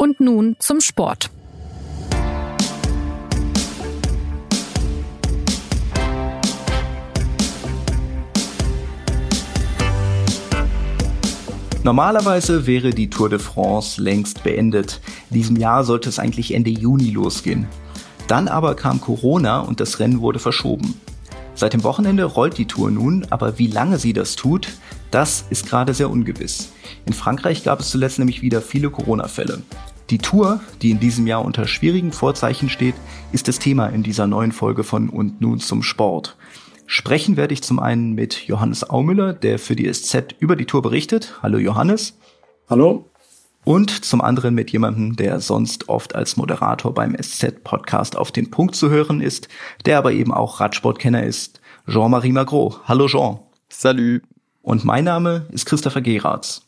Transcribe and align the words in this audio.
Und 0.00 0.20
nun 0.20 0.54
zum 0.60 0.80
Sport. 0.80 1.28
Normalerweise 11.82 12.68
wäre 12.68 12.90
die 12.90 13.10
Tour 13.10 13.28
de 13.28 13.40
France 13.40 14.00
längst 14.00 14.44
beendet. 14.44 15.00
In 15.30 15.34
diesem 15.34 15.56
Jahr 15.56 15.82
sollte 15.82 16.08
es 16.08 16.20
eigentlich 16.20 16.54
Ende 16.54 16.70
Juni 16.70 17.10
losgehen. 17.10 17.66
Dann 18.28 18.46
aber 18.46 18.76
kam 18.76 19.00
Corona 19.00 19.58
und 19.58 19.80
das 19.80 19.98
Rennen 19.98 20.20
wurde 20.20 20.38
verschoben. 20.38 21.00
Seit 21.56 21.72
dem 21.72 21.82
Wochenende 21.82 22.22
rollt 22.22 22.56
die 22.56 22.66
Tour 22.66 22.92
nun, 22.92 23.26
aber 23.30 23.58
wie 23.58 23.66
lange 23.66 23.98
sie 23.98 24.12
das 24.12 24.36
tut, 24.36 24.68
das 25.10 25.44
ist 25.50 25.66
gerade 25.66 25.94
sehr 25.94 26.10
ungewiss. 26.10 26.72
In 27.06 27.12
Frankreich 27.12 27.64
gab 27.64 27.80
es 27.80 27.90
zuletzt 27.90 28.18
nämlich 28.18 28.42
wieder 28.42 28.60
viele 28.60 28.90
Corona-Fälle. 28.90 29.62
Die 30.10 30.18
Tour, 30.18 30.60
die 30.80 30.90
in 30.90 31.00
diesem 31.00 31.26
Jahr 31.26 31.44
unter 31.44 31.66
schwierigen 31.66 32.12
Vorzeichen 32.12 32.70
steht, 32.70 32.94
ist 33.32 33.48
das 33.48 33.58
Thema 33.58 33.88
in 33.88 34.02
dieser 34.02 34.26
neuen 34.26 34.52
Folge 34.52 34.84
von 34.84 35.08
Und 35.08 35.40
nun 35.40 35.60
zum 35.60 35.82
Sport. 35.82 36.36
Sprechen 36.86 37.36
werde 37.36 37.52
ich 37.52 37.62
zum 37.62 37.78
einen 37.78 38.14
mit 38.14 38.46
Johannes 38.46 38.88
Aumüller, 38.88 39.34
der 39.34 39.58
für 39.58 39.76
die 39.76 39.92
SZ 39.92 40.34
über 40.38 40.56
die 40.56 40.64
Tour 40.64 40.80
berichtet. 40.80 41.34
Hallo 41.42 41.58
Johannes. 41.58 42.18
Hallo. 42.70 43.10
Und 43.64 43.90
zum 43.90 44.22
anderen 44.22 44.54
mit 44.54 44.70
jemandem, 44.70 45.14
der 45.16 45.40
sonst 45.40 45.90
oft 45.90 46.14
als 46.14 46.38
Moderator 46.38 46.94
beim 46.94 47.14
SZ-Podcast 47.14 48.16
auf 48.16 48.32
den 48.32 48.50
Punkt 48.50 48.74
zu 48.74 48.88
hören 48.88 49.20
ist, 49.20 49.48
der 49.84 49.98
aber 49.98 50.12
eben 50.12 50.32
auch 50.32 50.60
Radsportkenner 50.60 51.24
ist, 51.24 51.60
Jean-Marie 51.86 52.32
Magro. 52.32 52.76
Hallo 52.86 53.06
Jean. 53.06 53.40
Salut. 53.68 54.22
Und 54.62 54.84
mein 54.84 55.04
Name 55.04 55.46
ist 55.50 55.66
Christopher 55.66 56.00
Geratz. 56.00 56.62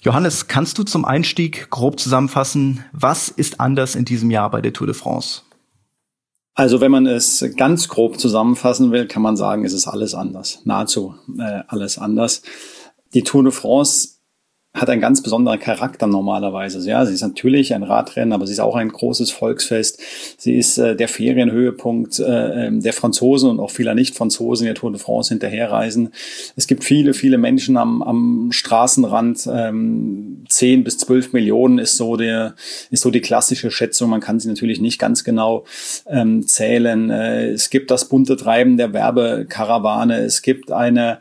Johannes, 0.00 0.48
kannst 0.48 0.78
du 0.78 0.82
zum 0.82 1.04
Einstieg 1.04 1.70
grob 1.70 2.00
zusammenfassen, 2.00 2.84
was 2.92 3.28
ist 3.28 3.60
anders 3.60 3.94
in 3.94 4.04
diesem 4.04 4.30
Jahr 4.30 4.50
bei 4.50 4.60
der 4.60 4.72
Tour 4.72 4.88
de 4.88 4.94
France? 4.94 5.42
Also 6.54 6.80
wenn 6.80 6.90
man 6.90 7.06
es 7.06 7.44
ganz 7.56 7.88
grob 7.88 8.18
zusammenfassen 8.18 8.90
will, 8.90 9.06
kann 9.06 9.22
man 9.22 9.36
sagen, 9.36 9.64
es 9.64 9.72
ist 9.72 9.86
alles 9.86 10.14
anders, 10.14 10.60
nahezu 10.64 11.14
äh, 11.38 11.62
alles 11.68 11.98
anders. 11.98 12.42
Die 13.14 13.22
Tour 13.22 13.44
de 13.44 13.52
France 13.52 14.16
hat 14.74 14.88
einen 14.88 15.02
ganz 15.02 15.22
besonderen 15.22 15.60
Charakter 15.60 16.06
normalerweise. 16.06 16.88
Ja, 16.88 17.04
sie 17.04 17.12
ist 17.12 17.20
natürlich 17.20 17.74
ein 17.74 17.82
Radrennen, 17.82 18.32
aber 18.32 18.46
sie 18.46 18.54
ist 18.54 18.60
auch 18.60 18.74
ein 18.74 18.88
großes 18.88 19.30
Volksfest. 19.30 20.00
Sie 20.38 20.56
ist 20.56 20.78
äh, 20.78 20.96
der 20.96 21.08
Ferienhöhepunkt 21.08 22.18
äh, 22.20 22.66
ähm, 22.66 22.80
der 22.80 22.94
Franzosen 22.94 23.50
und 23.50 23.60
auch 23.60 23.70
vieler 23.70 23.94
Nicht-Franzosen, 23.94 24.64
die 24.64 24.68
der 24.68 24.74
Tour 24.74 24.90
de 24.90 24.98
France 24.98 25.28
hinterherreisen. 25.28 26.14
Es 26.56 26.66
gibt 26.66 26.84
viele, 26.84 27.12
viele 27.12 27.36
Menschen 27.36 27.76
am, 27.76 28.02
am 28.02 28.48
Straßenrand. 28.50 29.46
Ähm, 29.52 30.44
10 30.48 30.84
bis 30.84 30.96
12 30.98 31.34
Millionen 31.34 31.78
ist 31.78 31.98
so 31.98 32.16
der, 32.16 32.54
ist 32.90 33.02
so 33.02 33.10
die 33.10 33.20
klassische 33.20 33.70
Schätzung. 33.70 34.08
Man 34.08 34.20
kann 34.20 34.40
sie 34.40 34.48
natürlich 34.48 34.80
nicht 34.80 34.98
ganz 34.98 35.22
genau 35.22 35.64
ähm, 36.06 36.46
zählen. 36.46 37.10
Äh, 37.10 37.50
es 37.50 37.68
gibt 37.68 37.90
das 37.90 38.08
bunte 38.08 38.38
Treiben 38.38 38.78
der 38.78 38.94
Werbekarawane. 38.94 40.20
Es 40.20 40.40
gibt 40.40 40.72
eine 40.72 41.18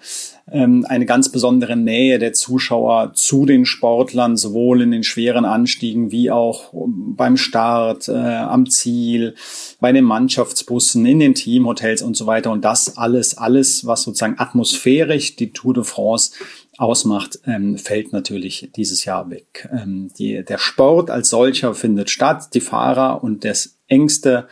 ähm, 0.52 0.86
eine 0.88 1.06
ganz 1.06 1.30
besondere 1.30 1.78
Nähe 1.78 2.20
der 2.20 2.34
Zuschauer 2.34 3.14
zu 3.14 3.46
den 3.46 3.66
Sportlern, 3.66 4.36
sowohl 4.36 4.82
in 4.82 4.92
den 4.92 5.04
schweren 5.04 5.46
Anstiegen 5.46 6.12
wie 6.12 6.30
auch 6.30 6.72
beim 6.74 7.38
Start, 7.38 8.10
äh, 8.10 8.12
am 8.12 8.70
Ziel, 8.70 9.36
bei 9.80 9.92
den 9.92 10.04
Mannschaftsbussen, 10.04 11.06
in 11.06 11.20
den 11.20 11.34
Teamhotels 11.34 12.02
und 12.02 12.18
so 12.18 12.28
weiter. 12.28 12.52
Und 12.52 12.66
das 12.66 12.98
alles, 12.98 13.38
alles, 13.38 13.86
was 13.86 14.04
sozusagen 14.04 14.40
atmosphärisch 14.40 15.38
die 15.38 15.54
Tour 15.54 15.74
de 15.74 15.84
France 15.84 16.34
ausmacht, 16.78 17.40
ähm, 17.46 17.78
fällt 17.78 18.12
natürlich 18.12 18.72
dieses 18.76 19.06
Jahr 19.06 19.30
weg. 19.30 19.70
Ähm, 19.72 20.12
die, 20.18 20.44
der 20.44 20.58
Sport 20.58 21.10
als 21.10 21.30
solcher 21.30 21.74
findet 21.74 22.10
statt, 22.10 22.50
die 22.54 22.62
Fahrer 22.62 23.24
und 23.24 23.46
das 23.46 23.78
engste 23.88 24.48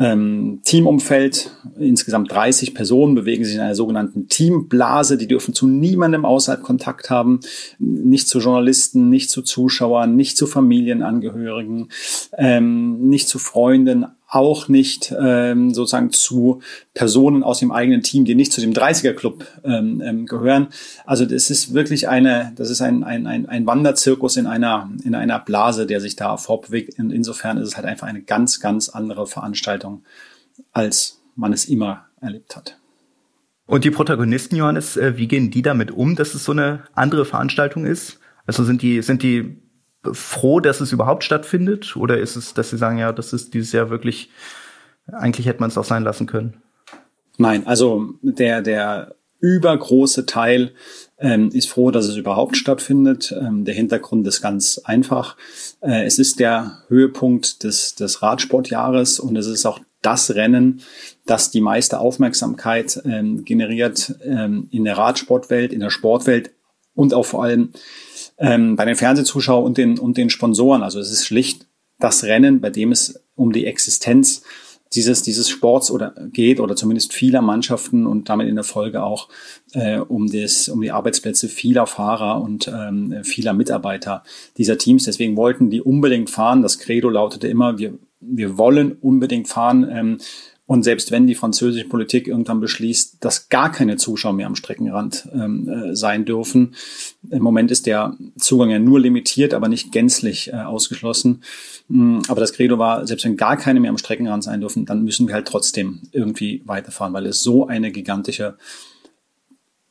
ähm, 0.00 0.60
Teamumfeld. 0.64 1.50
Insgesamt 1.78 2.32
30 2.32 2.74
Personen 2.74 3.14
bewegen 3.14 3.44
sich 3.44 3.54
in 3.54 3.60
einer 3.60 3.74
sogenannten 3.74 4.28
Teamblase. 4.28 5.18
Die 5.18 5.28
dürfen 5.28 5.52
zu 5.52 5.68
niemandem 5.68 6.24
außerhalb 6.24 6.62
Kontakt 6.62 7.10
haben. 7.10 7.40
Nicht 7.78 8.26
zu 8.26 8.40
Journalisten, 8.40 9.10
nicht 9.10 9.30
zu 9.30 9.42
Zuschauern, 9.42 10.16
nicht 10.16 10.38
zu 10.38 10.46
Familienangehörigen, 10.46 11.90
ähm, 12.38 13.08
nicht 13.08 13.28
zu 13.28 13.38
Freunden, 13.38 14.06
auch 14.30 14.68
nicht 14.68 15.12
ähm, 15.20 15.74
sozusagen 15.74 16.10
zu 16.10 16.62
Personen 16.94 17.42
aus 17.42 17.58
dem 17.58 17.72
eigenen 17.72 18.02
Team, 18.02 18.24
die 18.24 18.36
nicht 18.36 18.52
zu 18.52 18.60
dem 18.60 18.72
30er 18.72 19.12
Club 19.12 19.44
ähm, 19.64 20.00
ähm, 20.00 20.26
gehören. 20.26 20.68
Also 21.04 21.26
das 21.26 21.50
ist 21.50 21.74
wirklich 21.74 22.08
eine, 22.08 22.52
das 22.54 22.70
ist 22.70 22.80
ein, 22.80 23.02
ein, 23.02 23.26
ein, 23.26 23.48
ein 23.48 23.66
Wanderzirkus 23.66 24.36
in 24.36 24.46
einer, 24.46 24.88
in 25.04 25.16
einer 25.16 25.40
Blase, 25.40 25.84
der 25.84 26.00
sich 26.00 26.14
da 26.14 26.36
vorbewegt. 26.36 26.94
In, 26.94 27.10
insofern 27.10 27.58
ist 27.58 27.68
es 27.68 27.76
halt 27.76 27.86
einfach 27.86 28.06
eine 28.06 28.22
ganz, 28.22 28.60
ganz 28.60 28.88
andere 28.88 29.26
Veranstaltung, 29.26 30.04
als 30.72 31.20
man 31.34 31.52
es 31.52 31.64
immer 31.64 32.06
erlebt 32.20 32.56
hat. 32.56 32.78
Und 33.66 33.84
die 33.84 33.90
Protagonisten, 33.90 34.56
Johannes, 34.56 34.96
äh, 34.96 35.16
wie 35.16 35.28
gehen 35.28 35.50
die 35.50 35.62
damit 35.62 35.90
um, 35.90 36.14
dass 36.14 36.34
es 36.34 36.44
so 36.44 36.52
eine 36.52 36.84
andere 36.92 37.24
Veranstaltung 37.24 37.84
ist? 37.84 38.20
Also 38.46 38.64
sind 38.64 38.82
die, 38.82 39.02
sind 39.02 39.22
die 39.22 39.60
froh, 40.12 40.60
dass 40.60 40.80
es 40.80 40.92
überhaupt 40.92 41.24
stattfindet? 41.24 41.96
Oder 41.96 42.18
ist 42.18 42.36
es, 42.36 42.54
dass 42.54 42.70
Sie 42.70 42.78
sagen, 42.78 42.98
ja, 42.98 43.12
das 43.12 43.32
ist 43.32 43.54
dieses 43.54 43.72
Jahr 43.72 43.90
wirklich, 43.90 44.30
eigentlich 45.06 45.46
hätte 45.46 45.60
man 45.60 45.70
es 45.70 45.78
auch 45.78 45.84
sein 45.84 46.02
lassen 46.02 46.26
können? 46.26 46.62
Nein, 47.38 47.66
also 47.66 48.14
der, 48.22 48.62
der 48.62 49.14
übergroße 49.40 50.26
Teil 50.26 50.72
ähm, 51.18 51.50
ist 51.52 51.68
froh, 51.68 51.90
dass 51.90 52.06
es 52.06 52.16
überhaupt 52.16 52.56
stattfindet. 52.56 53.34
Ähm, 53.38 53.64
der 53.64 53.74
Hintergrund 53.74 54.26
ist 54.26 54.42
ganz 54.42 54.78
einfach. 54.84 55.36
Äh, 55.80 56.04
es 56.04 56.18
ist 56.18 56.40
der 56.40 56.82
Höhepunkt 56.88 57.62
des, 57.64 57.94
des 57.94 58.22
Radsportjahres 58.22 59.18
und 59.18 59.36
es 59.36 59.46
ist 59.46 59.66
auch 59.66 59.80
das 60.02 60.34
Rennen, 60.34 60.80
das 61.26 61.50
die 61.50 61.60
meiste 61.60 62.00
Aufmerksamkeit 62.00 63.02
ähm, 63.04 63.44
generiert 63.44 64.14
ähm, 64.24 64.68
in 64.70 64.84
der 64.84 64.96
Radsportwelt, 64.96 65.72
in 65.72 65.80
der 65.80 65.90
Sportwelt 65.90 66.50
und 66.94 67.14
auch 67.14 67.26
vor 67.26 67.44
allem 67.44 67.70
ähm, 68.40 68.74
bei 68.74 68.84
den 68.84 68.96
Fernsehzuschauern 68.96 69.64
und 69.64 69.78
den, 69.78 69.98
und 69.98 70.16
den 70.16 70.30
Sponsoren. 70.30 70.82
Also 70.82 70.98
es 70.98 71.10
ist 71.10 71.26
schlicht 71.26 71.66
das 71.98 72.24
Rennen, 72.24 72.60
bei 72.60 72.70
dem 72.70 72.90
es 72.92 73.22
um 73.36 73.52
die 73.52 73.66
Existenz 73.66 74.42
dieses, 74.92 75.22
dieses 75.22 75.48
Sports 75.48 75.90
oder 75.90 76.14
geht 76.32 76.58
oder 76.58 76.74
zumindest 76.74 77.12
vieler 77.12 77.42
Mannschaften 77.42 78.06
und 78.06 78.28
damit 78.28 78.48
in 78.48 78.56
der 78.56 78.64
Folge 78.64 79.04
auch 79.04 79.28
äh, 79.72 79.98
um, 79.98 80.28
das, 80.28 80.68
um 80.68 80.80
die 80.80 80.90
Arbeitsplätze 80.90 81.48
vieler 81.48 81.86
Fahrer 81.86 82.42
und 82.42 82.66
ähm, 82.66 83.22
vieler 83.22 83.52
Mitarbeiter 83.52 84.24
dieser 84.56 84.78
Teams. 84.78 85.04
Deswegen 85.04 85.36
wollten 85.36 85.70
die 85.70 85.80
unbedingt 85.80 86.28
fahren. 86.28 86.62
Das 86.62 86.80
Credo 86.80 87.08
lautete 87.08 87.46
immer, 87.46 87.78
wir, 87.78 87.98
wir 88.18 88.58
wollen 88.58 88.92
unbedingt 89.00 89.46
fahren. 89.46 89.88
Ähm, 89.88 90.18
und 90.70 90.84
selbst 90.84 91.10
wenn 91.10 91.26
die 91.26 91.34
französische 91.34 91.88
Politik 91.88 92.28
irgendwann 92.28 92.60
beschließt, 92.60 93.16
dass 93.18 93.48
gar 93.48 93.72
keine 93.72 93.96
Zuschauer 93.96 94.34
mehr 94.34 94.46
am 94.46 94.54
Streckenrand 94.54 95.28
ähm, 95.34 95.68
äh, 95.68 95.96
sein 95.96 96.24
dürfen, 96.24 96.76
im 97.28 97.42
Moment 97.42 97.72
ist 97.72 97.86
der 97.86 98.16
Zugang 98.38 98.70
ja 98.70 98.78
nur 98.78 99.00
limitiert, 99.00 99.52
aber 99.52 99.66
nicht 99.66 99.90
gänzlich 99.90 100.52
äh, 100.52 100.58
ausgeschlossen. 100.58 101.42
Mm, 101.88 102.20
aber 102.28 102.40
das 102.40 102.52
Credo 102.52 102.78
war, 102.78 103.04
selbst 103.04 103.24
wenn 103.24 103.36
gar 103.36 103.56
keine 103.56 103.80
mehr 103.80 103.90
am 103.90 103.98
Streckenrand 103.98 104.44
sein 104.44 104.60
dürfen, 104.60 104.86
dann 104.86 105.02
müssen 105.02 105.26
wir 105.26 105.34
halt 105.34 105.48
trotzdem 105.48 106.02
irgendwie 106.12 106.62
weiterfahren, 106.66 107.14
weil 107.14 107.26
es 107.26 107.42
so 107.42 107.66
eine 107.66 107.90
gigantische 107.90 108.56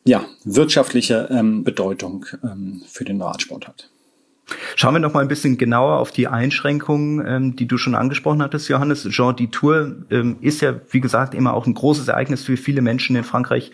ja, 0.06 0.24
wirtschaftliche 0.46 1.28
ähm, 1.30 1.66
Bedeutung 1.66 2.26
ähm, 2.42 2.84
für 2.88 3.04
den 3.04 3.22
Radsport 3.22 3.68
hat. 3.68 3.90
Schauen 4.76 4.94
wir 4.94 5.00
noch 5.00 5.14
mal 5.14 5.22
ein 5.22 5.28
bisschen 5.28 5.58
genauer 5.58 5.98
auf 5.98 6.12
die 6.12 6.28
Einschränkungen, 6.28 7.26
ähm, 7.26 7.56
die 7.56 7.68
du 7.68 7.78
schon 7.78 7.96
angesprochen 7.96 8.42
hattest, 8.42 8.70
Johannes. 8.70 9.08
Jean, 9.10 9.36
die 9.36 9.52
Tour 9.52 9.96
ähm, 10.10 10.38
ist 10.42 10.62
ja, 10.62 10.76
wie 10.92 11.02
gesagt, 11.02 11.34
immer 11.34 11.54
auch 11.54 11.66
ein 11.68 11.74
großes 11.74 12.08
Ereignis 12.08 12.44
für 12.44 12.58
viele 12.58 12.82
Menschen 12.82 13.16
in 13.16 13.24
Frankreich, 13.24 13.72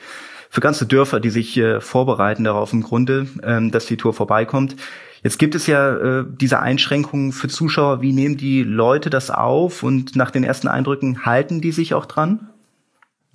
für 0.50 0.62
ganze 0.62 0.86
Dörfer, 0.86 1.20
die 1.20 1.30
sich 1.30 1.58
äh, 1.58 1.82
vorbereiten 1.82 2.44
darauf 2.44 2.72
im 2.74 2.82
Grunde, 2.82 3.28
ähm, 3.44 3.72
dass 3.72 3.86
die 3.86 3.98
Tour 3.98 4.14
vorbeikommt. 4.14 4.76
Jetzt 5.24 5.40
gibt 5.40 5.56
es 5.56 5.66
ja 5.66 5.96
äh, 5.96 6.26
diese 6.28 6.60
Einschränkungen 6.60 7.32
für 7.32 7.48
Zuschauer. 7.48 8.02
Wie 8.02 8.14
nehmen 8.14 8.38
die 8.38 8.64
Leute 8.64 9.10
das 9.10 9.32
auf? 9.32 9.82
Und 9.82 10.16
nach 10.16 10.30
den 10.30 10.44
ersten 10.44 10.68
Eindrücken 10.68 11.26
halten 11.26 11.62
die 11.62 11.72
sich 11.72 11.94
auch 11.94 12.06
dran? 12.06 12.48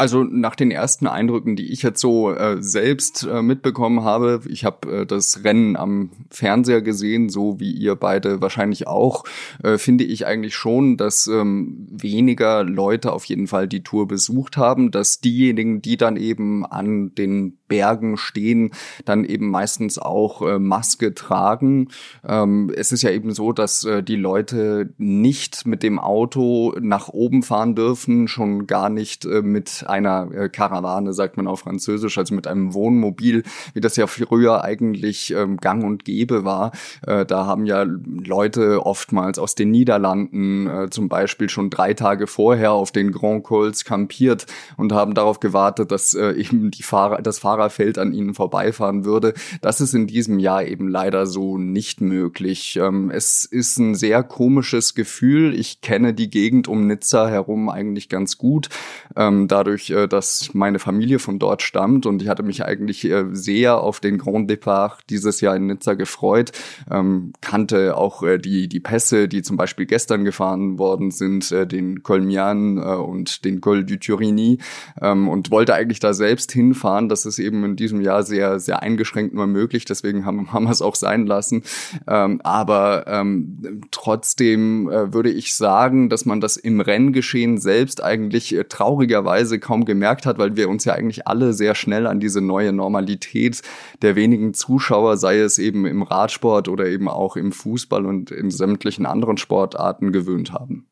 Also 0.00 0.24
nach 0.24 0.54
den 0.56 0.70
ersten 0.70 1.06
Eindrücken, 1.06 1.56
die 1.56 1.70
ich 1.70 1.82
jetzt 1.82 2.00
so 2.00 2.32
äh, 2.32 2.56
selbst 2.62 3.28
äh, 3.30 3.42
mitbekommen 3.42 4.02
habe, 4.02 4.40
ich 4.48 4.64
habe 4.64 5.00
äh, 5.00 5.04
das 5.04 5.44
Rennen 5.44 5.76
am 5.76 6.08
Fernseher 6.30 6.80
gesehen, 6.80 7.28
so 7.28 7.60
wie 7.60 7.70
ihr 7.70 7.96
beide 7.96 8.40
wahrscheinlich 8.40 8.86
auch, 8.86 9.24
äh, 9.62 9.76
finde 9.76 10.04
ich 10.04 10.24
eigentlich 10.24 10.54
schon, 10.54 10.96
dass 10.96 11.26
ähm, 11.26 11.86
weniger 11.90 12.64
Leute 12.64 13.12
auf 13.12 13.26
jeden 13.26 13.46
Fall 13.46 13.68
die 13.68 13.82
Tour 13.82 14.08
besucht 14.08 14.56
haben, 14.56 14.90
dass 14.90 15.20
diejenigen, 15.20 15.82
die 15.82 15.98
dann 15.98 16.16
eben 16.16 16.64
an 16.64 17.14
den 17.14 17.58
Bergen 17.68 18.16
stehen, 18.16 18.72
dann 19.04 19.24
eben 19.24 19.48
meistens 19.50 19.98
auch 19.98 20.42
äh, 20.42 20.58
Maske 20.58 21.14
tragen. 21.14 21.88
Ähm, 22.26 22.72
es 22.74 22.90
ist 22.90 23.02
ja 23.02 23.10
eben 23.10 23.32
so, 23.32 23.52
dass 23.52 23.84
äh, 23.84 24.02
die 24.02 24.16
Leute 24.16 24.94
nicht 24.98 25.66
mit 25.66 25.82
dem 25.82 25.98
Auto 25.98 26.74
nach 26.80 27.08
oben 27.08 27.42
fahren 27.42 27.74
dürfen, 27.74 28.28
schon 28.28 28.66
gar 28.66 28.88
nicht 28.88 29.24
mit 29.24 29.84
einer 29.90 30.30
äh, 30.32 30.48
Karawane, 30.48 31.12
sagt 31.12 31.36
man 31.36 31.46
auf 31.46 31.60
Französisch, 31.60 32.16
also 32.16 32.34
mit 32.34 32.46
einem 32.46 32.72
Wohnmobil, 32.74 33.42
wie 33.74 33.80
das 33.80 33.96
ja 33.96 34.06
früher 34.06 34.64
eigentlich 34.64 35.32
ähm, 35.32 35.58
gang 35.58 35.84
und 35.84 36.04
gäbe 36.04 36.44
war. 36.44 36.72
Äh, 37.06 37.26
da 37.26 37.46
haben 37.46 37.66
ja 37.66 37.82
Leute 37.82 38.86
oftmals 38.86 39.38
aus 39.38 39.54
den 39.54 39.70
Niederlanden 39.70 40.66
äh, 40.66 40.90
zum 40.90 41.08
Beispiel 41.08 41.48
schon 41.48 41.70
drei 41.70 41.94
Tage 41.94 42.26
vorher 42.26 42.72
auf 42.72 42.92
den 42.92 43.12
Grand 43.12 43.44
Cols 43.44 43.84
kampiert 43.84 44.46
und 44.76 44.92
haben 44.92 45.14
darauf 45.14 45.40
gewartet, 45.40 45.90
dass 45.90 46.14
äh, 46.14 46.32
eben 46.32 46.70
die 46.70 46.82
Fahrer, 46.82 47.22
das 47.22 47.38
Fahrerfeld 47.38 47.98
an 47.98 48.12
ihnen 48.12 48.34
vorbeifahren 48.34 49.04
würde. 49.04 49.34
Das 49.60 49.80
ist 49.80 49.94
in 49.94 50.06
diesem 50.06 50.38
Jahr 50.38 50.64
eben 50.64 50.88
leider 50.88 51.26
so 51.26 51.58
nicht 51.58 52.00
möglich. 52.00 52.78
Ähm, 52.80 53.10
es 53.10 53.44
ist 53.44 53.78
ein 53.78 53.94
sehr 53.94 54.22
komisches 54.22 54.94
Gefühl. 54.94 55.54
Ich 55.58 55.80
kenne 55.80 56.14
die 56.14 56.30
Gegend 56.30 56.68
um 56.68 56.86
Nizza 56.86 57.28
herum 57.28 57.68
eigentlich 57.68 58.08
ganz 58.08 58.38
gut, 58.38 58.68
ähm, 59.16 59.48
dadurch, 59.48 59.79
äh, 59.88 60.06
dass 60.06 60.52
meine 60.52 60.78
Familie 60.78 61.18
von 61.18 61.38
dort 61.38 61.62
stammt 61.62 62.04
und 62.04 62.20
ich 62.20 62.28
hatte 62.28 62.42
mich 62.42 62.62
eigentlich 62.64 63.06
äh, 63.06 63.24
sehr 63.32 63.80
auf 63.80 64.00
den 64.00 64.18
Grand 64.18 64.50
Depart 64.50 65.00
dieses 65.08 65.40
Jahr 65.40 65.56
in 65.56 65.66
Nizza 65.66 65.94
gefreut, 65.94 66.52
ähm, 66.90 67.32
kannte 67.40 67.96
auch 67.96 68.22
äh, 68.22 68.36
die, 68.36 68.68
die 68.68 68.80
Pässe, 68.80 69.28
die 69.28 69.40
zum 69.40 69.56
Beispiel 69.56 69.86
gestern 69.86 70.24
gefahren 70.24 70.78
worden 70.78 71.10
sind, 71.10 71.50
den 71.50 72.02
Colmian 72.02 72.78
und 72.78 73.44
den 73.44 73.60
Col 73.60 73.84
du 73.84 73.98
Turini 73.98 74.58
ähm, 75.00 75.28
und 75.28 75.50
wollte 75.50 75.74
eigentlich 75.74 76.00
da 76.00 76.12
selbst 76.12 76.52
hinfahren. 76.52 77.08
Das 77.08 77.26
ist 77.26 77.38
eben 77.38 77.64
in 77.64 77.76
diesem 77.76 78.00
Jahr 78.00 78.22
sehr, 78.22 78.58
sehr 78.58 78.82
eingeschränkt 78.82 79.34
nur 79.34 79.46
möglich, 79.46 79.84
deswegen 79.84 80.24
haben, 80.24 80.52
haben 80.52 80.64
wir 80.64 80.70
es 80.70 80.82
auch 80.82 80.94
sein 80.94 81.26
lassen. 81.26 81.62
Ähm, 82.06 82.40
aber 82.42 83.04
ähm, 83.06 83.82
trotzdem 83.90 84.88
äh, 84.88 85.12
würde 85.12 85.30
ich 85.30 85.54
sagen, 85.54 86.08
dass 86.08 86.24
man 86.24 86.40
das 86.40 86.56
im 86.56 86.80
Renngeschehen 86.80 87.58
selbst 87.58 88.02
eigentlich 88.02 88.54
äh, 88.54 88.64
traurigerweise 88.64 89.58
kaum 89.70 89.84
gemerkt 89.84 90.26
hat, 90.26 90.38
weil 90.38 90.56
wir 90.56 90.68
uns 90.68 90.84
ja 90.84 90.94
eigentlich 90.94 91.28
alle 91.28 91.52
sehr 91.52 91.76
schnell 91.76 92.08
an 92.08 92.18
diese 92.18 92.40
neue 92.40 92.72
Normalität 92.72 93.62
der 94.02 94.16
wenigen 94.16 94.52
Zuschauer, 94.52 95.16
sei 95.16 95.38
es 95.38 95.58
eben 95.58 95.86
im 95.86 96.02
Radsport 96.02 96.66
oder 96.66 96.86
eben 96.86 97.08
auch 97.08 97.36
im 97.36 97.52
Fußball 97.52 98.04
und 98.04 98.32
in 98.32 98.50
sämtlichen 98.50 99.06
anderen 99.06 99.36
Sportarten 99.36 100.10
gewöhnt 100.10 100.52
haben. 100.52 100.86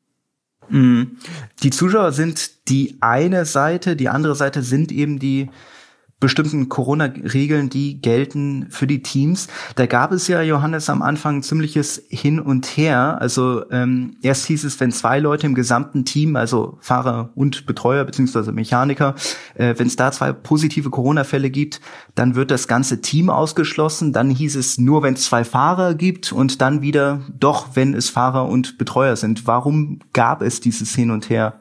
Mhm. 0.69 1.17
Die 1.65 1.71
Zuschauer 1.71 2.13
sind 2.13 2.69
die 2.69 2.99
eine 3.01 3.47
Seite, 3.47 3.97
die 3.97 4.09
andere 4.09 4.37
Seite 4.37 4.63
sind 4.63 4.93
eben 4.93 5.19
die 5.19 5.49
bestimmten 6.21 6.69
Corona-Regeln, 6.69 7.71
die 7.71 8.01
gelten 8.01 8.67
für 8.71 8.89
die 8.89 9.03
Teams. 9.03 9.47
Da 9.77 9.87
gab 9.87 10.11
es 10.11 10.27
ja, 10.27 10.43
Johannes, 10.43 10.91
am 10.91 11.01
Anfang 11.01 11.43
ziemliches 11.43 12.03
Hin 12.09 12.41
und 12.41 12.67
Her. 12.67 13.19
Also 13.21 13.71
ähm, 13.71 14.17
erst 14.23 14.47
hieß 14.47 14.65
es, 14.65 14.81
wenn 14.81 14.91
zwei 14.91 15.21
Leute 15.21 15.47
im 15.47 15.55
gesamten 15.55 16.05
Team, 16.05 16.35
also 16.35 16.79
Fahrer 16.81 17.31
und 17.37 17.67
Betreuer 17.67 18.05
beziehungsweise 18.05 18.51
Mechaniker, 18.51 19.15
äh, 19.55 19.75
wenn 19.77 19.87
es 19.87 19.95
da 19.95 20.11
zwei 20.11 20.33
positive 20.33 20.91
Corona-Fälle 20.91 21.51
gibt, 21.51 21.81
dann 22.17 22.35
wird 22.35 22.51
das 22.51 22.67
ganze 22.67 23.01
Team 23.01 23.31
ausgeschlossen. 23.31 24.13
Dann 24.13 24.29
hieß 24.29 24.57
es 24.57 24.77
nur, 24.77 25.05
wenn 25.05 25.15
es 25.15 25.25
zwei 25.25 25.45
Fahrer 25.45 25.95
gibt 25.95 26.33
und 26.33 26.61
dann 26.61 26.83
wieder 26.83 27.21
doch, 27.39 27.77
wenn 27.77 27.95
es 27.95 28.11
Fahrer 28.11 28.49
und 28.49 28.77
Betreuer 28.77 29.15
sind. 29.15 29.47
Warum 29.47 30.01
gab 30.13 30.43
es 30.43 30.61
dieses 30.61 30.95
Hin 30.97 31.13
und 31.13 31.31
Her? 31.31 31.61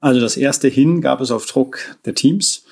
Also 0.00 0.20
das 0.20 0.36
erste 0.36 0.66
Hin 0.66 1.02
gab 1.02 1.20
es 1.20 1.30
auf 1.30 1.46
Druck 1.46 1.78
der 2.04 2.14
Teams 2.14 2.64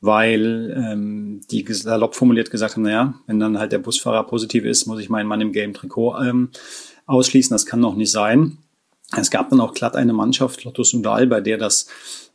weil 0.00 0.74
ähm, 0.76 1.40
die 1.50 1.64
salopp 1.68 2.14
formuliert 2.14 2.50
gesagt 2.50 2.76
haben, 2.76 2.82
naja, 2.82 3.14
wenn 3.26 3.40
dann 3.40 3.58
halt 3.58 3.72
der 3.72 3.78
Busfahrer 3.78 4.24
positiv 4.24 4.64
ist, 4.64 4.86
muss 4.86 5.00
ich 5.00 5.08
meinen 5.08 5.26
Mann 5.26 5.40
im 5.40 5.52
gelben 5.52 5.74
Trikot 5.74 6.18
ähm, 6.20 6.50
ausschließen. 7.06 7.54
Das 7.54 7.66
kann 7.66 7.82
doch 7.82 7.94
nicht 7.94 8.10
sein. 8.10 8.58
Es 9.16 9.30
gab 9.30 9.48
dann 9.48 9.60
auch 9.60 9.74
glatt 9.74 9.96
eine 9.96 10.12
Mannschaft, 10.12 10.64
Lotto 10.64 10.82
Sudal, 10.82 11.26
bei 11.26 11.40
der 11.40 11.56
das 11.56 11.86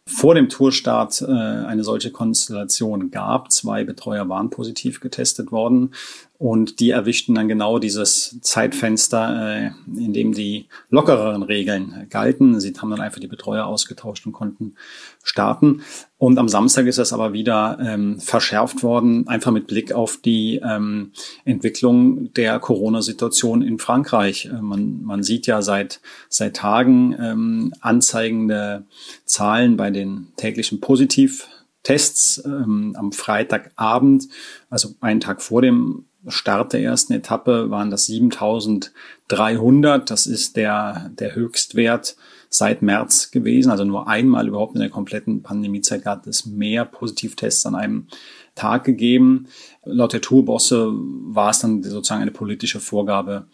vor 0.05 0.35
dem 0.35 0.49
Tourstart 0.49 1.21
äh, 1.21 1.25
eine 1.25 1.83
solche 1.83 2.11
Konstellation 2.11 3.09
gab. 3.09 3.51
Zwei 3.51 3.85
Betreuer 3.85 4.27
waren 4.27 4.49
positiv 4.49 4.99
getestet 4.99 5.51
worden 5.51 5.93
und 6.39 6.79
die 6.79 6.89
erwischten 6.89 7.35
dann 7.35 7.47
genau 7.47 7.79
dieses 7.79 8.37
Zeitfenster, 8.41 9.55
äh, 9.55 9.71
in 9.95 10.13
dem 10.13 10.33
die 10.33 10.67
lockereren 10.89 11.43
Regeln 11.43 12.07
galten. 12.09 12.59
Sie 12.59 12.73
haben 12.73 12.89
dann 12.89 12.99
einfach 12.99 13.21
die 13.21 13.27
Betreuer 13.27 13.65
ausgetauscht 13.65 14.25
und 14.25 14.33
konnten 14.33 14.75
starten. 15.23 15.83
Und 16.17 16.37
am 16.39 16.49
Samstag 16.49 16.85
ist 16.87 16.97
das 16.97 17.13
aber 17.13 17.33
wieder 17.33 17.77
ähm, 17.79 18.19
verschärft 18.19 18.83
worden, 18.83 19.27
einfach 19.27 19.51
mit 19.51 19.67
Blick 19.67 19.93
auf 19.93 20.17
die 20.17 20.59
ähm, 20.63 21.11
Entwicklung 21.45 22.33
der 22.33 22.59
Corona-Situation 22.59 23.61
in 23.61 23.77
Frankreich. 23.77 24.47
Äh, 24.47 24.61
man, 24.61 25.03
man 25.03 25.23
sieht 25.23 25.47
ja 25.47 25.61
seit, 25.61 26.01
seit 26.29 26.55
Tagen 26.55 27.15
ähm, 27.19 27.73
anzeigende 27.79 28.85
Zahlen 29.25 29.77
bei 29.77 29.91
den 29.91 30.29
täglichen 30.35 30.81
Positivtests 30.81 32.43
ähm, 32.43 32.95
am 32.97 33.11
Freitagabend, 33.11 34.27
also 34.69 34.95
einen 34.99 35.19
Tag 35.19 35.41
vor 35.41 35.61
dem 35.61 36.05
Start 36.27 36.73
der 36.73 36.81
ersten 36.81 37.13
Etappe 37.13 37.69
waren 37.69 37.91
das 37.91 38.05
7300. 38.05 40.09
Das 40.09 40.25
ist 40.25 40.55
der, 40.55 41.11
der 41.17 41.35
Höchstwert 41.35 42.15
seit 42.49 42.81
März 42.81 43.31
gewesen. 43.31 43.71
Also 43.71 43.83
nur 43.83 44.07
einmal 44.07 44.47
überhaupt 44.47 44.75
in 44.75 44.81
der 44.81 44.89
kompletten 44.89 45.41
Pandemiezeit 45.41 46.03
gab 46.03 46.27
es 46.27 46.45
mehr 46.45 46.85
Positivtests 46.85 47.65
an 47.65 47.75
einem 47.75 48.07
Tag 48.55 48.83
gegeben. 48.83 49.47
Laut 49.83 50.13
der 50.13 50.21
Tourbosse 50.21 50.91
war 50.93 51.49
es 51.49 51.59
dann 51.59 51.83
sozusagen 51.83 52.21
eine 52.21 52.31
politische 52.31 52.79
Vorgabe, 52.79 53.47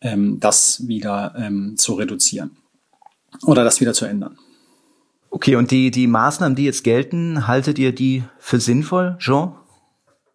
ähm, 0.00 0.38
das 0.40 0.86
wieder 0.86 1.34
ähm, 1.36 1.74
zu 1.76 1.94
reduzieren 1.94 2.50
oder 3.46 3.64
das 3.64 3.80
wieder 3.80 3.94
zu 3.94 4.04
ändern. 4.04 4.38
Okay, 5.30 5.56
und 5.56 5.70
die, 5.70 5.90
die 5.90 6.06
Maßnahmen, 6.06 6.54
die 6.54 6.64
jetzt 6.64 6.84
gelten, 6.84 7.46
haltet 7.46 7.78
ihr 7.78 7.92
die 7.92 8.22
für 8.38 8.60
sinnvoll, 8.60 9.16
Jean? 9.18 9.54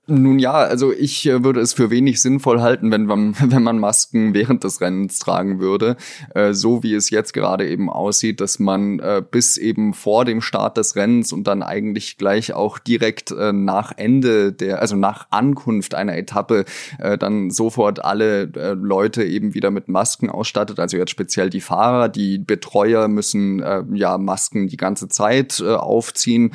Nun 0.10 0.40
ja, 0.40 0.54
also 0.54 0.94
ich 0.94 1.28
äh, 1.28 1.44
würde 1.44 1.60
es 1.60 1.74
für 1.74 1.90
wenig 1.90 2.22
sinnvoll 2.22 2.62
halten, 2.62 2.92
wenn 2.92 3.06
man, 3.06 3.36
wenn 3.52 3.62
man 3.62 3.78
Masken 3.78 4.34
während 4.34 4.64
des 4.64 4.80
Rennens 4.80 5.20
tragen 5.20 5.60
würde. 5.60 5.98
Äh, 6.34 6.54
so 6.54 6.82
wie 6.82 6.94
es 6.94 7.10
jetzt 7.10 7.34
gerade 7.34 7.68
eben 7.68 7.90
aussieht, 7.90 8.40
dass 8.40 8.58
man 8.58 9.00
äh, 9.00 9.22
bis 9.30 9.58
eben 9.58 9.94
vor 9.94 10.24
dem 10.24 10.40
Start 10.40 10.78
des 10.78 10.96
Rennens 10.96 11.34
und 11.34 11.46
dann 11.46 11.62
eigentlich 11.62 12.18
gleich 12.18 12.54
auch 12.54 12.80
direkt 12.80 13.32
nach 13.32 13.92
Ende 13.98 14.54
der, 14.54 14.80
also 14.82 14.96
nach 14.96 15.28
Ankunft 15.32 15.96
einer 15.96 16.16
Etappe, 16.16 16.66
dann 17.20 17.50
sofort 17.50 18.04
alle 18.04 18.46
Leute 18.76 19.24
eben 19.24 19.54
wieder 19.54 19.72
mit 19.72 19.88
Masken 19.88 20.30
ausstattet. 20.30 20.80
Also 20.80 20.98
jetzt 20.98 21.12
speziell 21.12 21.50
die 21.50 21.62
Fahrer, 21.62 22.10
die 22.10 22.38
Betreuer 22.38 23.08
müssen 23.08 23.64
ja 23.94 24.18
Masken 24.18 24.68
die 24.68 24.78
ganze 24.78 25.08
Zeit 25.10 25.62
aufziehen, 25.62 26.54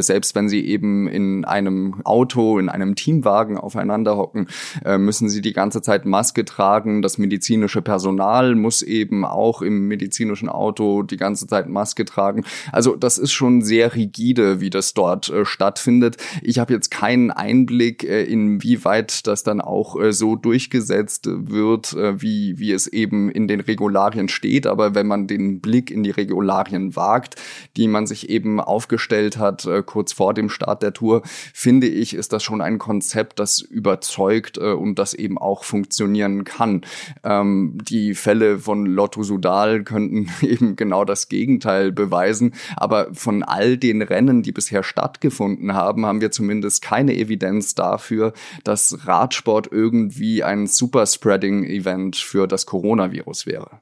selbst 0.00 0.34
wenn 0.34 0.48
sie 0.48 0.66
eben 0.66 1.08
in 1.08 1.44
einem 1.44 2.00
Auto, 2.04 2.58
in 2.58 2.68
einem 2.68 2.87
einem 2.88 2.96
Teamwagen 2.96 3.56
aufeinander 3.58 4.16
hocken, 4.16 4.48
äh, 4.84 4.98
müssen 4.98 5.28
sie 5.28 5.40
die 5.40 5.52
ganze 5.52 5.82
Zeit 5.82 6.06
Maske 6.06 6.44
tragen. 6.44 7.02
Das 7.02 7.18
medizinische 7.18 7.82
Personal 7.82 8.54
muss 8.54 8.82
eben 8.82 9.24
auch 9.24 9.62
im 9.62 9.86
medizinischen 9.88 10.48
Auto 10.48 11.02
die 11.02 11.16
ganze 11.16 11.46
Zeit 11.46 11.68
Maske 11.68 12.04
tragen. 12.04 12.44
Also 12.72 12.96
das 12.96 13.18
ist 13.18 13.32
schon 13.32 13.62
sehr 13.62 13.94
rigide, 13.94 14.60
wie 14.60 14.70
das 14.70 14.94
dort 14.94 15.28
äh, 15.28 15.44
stattfindet. 15.44 16.16
Ich 16.42 16.58
habe 16.58 16.72
jetzt 16.72 16.90
keinen 16.90 17.30
Einblick, 17.30 18.04
äh, 18.04 18.24
inwieweit 18.24 19.26
das 19.26 19.42
dann 19.42 19.60
auch 19.60 20.00
äh, 20.00 20.12
so 20.12 20.36
durchgesetzt 20.36 21.28
wird, 21.28 21.92
äh, 21.94 22.20
wie, 22.20 22.58
wie 22.58 22.72
es 22.72 22.86
eben 22.86 23.30
in 23.30 23.48
den 23.48 23.60
Regularien 23.60 24.28
steht. 24.28 24.66
Aber 24.66 24.94
wenn 24.94 25.06
man 25.06 25.26
den 25.26 25.60
Blick 25.60 25.90
in 25.90 26.02
die 26.02 26.10
Regularien 26.10 26.96
wagt, 26.96 27.36
die 27.76 27.88
man 27.88 28.06
sich 28.06 28.30
eben 28.30 28.60
aufgestellt 28.60 29.38
hat, 29.38 29.66
äh, 29.66 29.82
kurz 29.84 30.12
vor 30.12 30.34
dem 30.34 30.48
Start 30.48 30.82
der 30.82 30.92
Tour, 30.92 31.22
finde 31.52 31.86
ich, 31.86 32.14
ist 32.14 32.32
das 32.32 32.42
schon 32.42 32.60
ein 32.60 32.77
Konzept, 32.78 33.38
das 33.38 33.60
überzeugt 33.60 34.58
äh, 34.58 34.72
und 34.72 34.98
das 34.98 35.14
eben 35.14 35.38
auch 35.38 35.64
funktionieren 35.64 36.44
kann. 36.44 36.82
Ähm, 37.24 37.78
die 37.82 38.14
Fälle 38.14 38.58
von 38.58 38.86
Lotto 38.86 39.22
Sudal 39.22 39.84
könnten 39.84 40.28
eben 40.46 40.76
genau 40.76 41.04
das 41.04 41.28
Gegenteil 41.28 41.92
beweisen. 41.92 42.54
Aber 42.76 43.14
von 43.14 43.42
all 43.42 43.76
den 43.76 44.02
Rennen, 44.02 44.42
die 44.42 44.52
bisher 44.52 44.82
stattgefunden 44.82 45.74
haben, 45.74 46.06
haben 46.06 46.20
wir 46.20 46.30
zumindest 46.30 46.82
keine 46.82 47.16
Evidenz 47.16 47.74
dafür, 47.74 48.32
dass 48.64 49.06
Radsport 49.06 49.68
irgendwie 49.70 50.42
ein 50.42 50.66
Superspreading-Event 50.66 52.16
für 52.16 52.46
das 52.46 52.66
Coronavirus 52.66 53.46
wäre. 53.46 53.80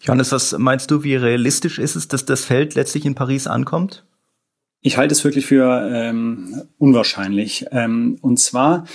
Johannes, 0.00 0.30
was 0.30 0.56
meinst 0.56 0.90
du, 0.90 1.02
wie 1.02 1.16
realistisch 1.16 1.78
ist 1.78 1.96
es, 1.96 2.06
dass 2.06 2.24
das 2.24 2.44
Feld 2.44 2.74
letztlich 2.74 3.06
in 3.06 3.14
Paris 3.14 3.46
ankommt? 3.46 4.05
Ich 4.86 4.98
halte 4.98 5.14
es 5.14 5.24
wirklich 5.24 5.46
für 5.46 5.90
ähm, 5.92 6.62
unwahrscheinlich. 6.78 7.66
Ähm, 7.72 8.18
und 8.20 8.38
zwar 8.38 8.86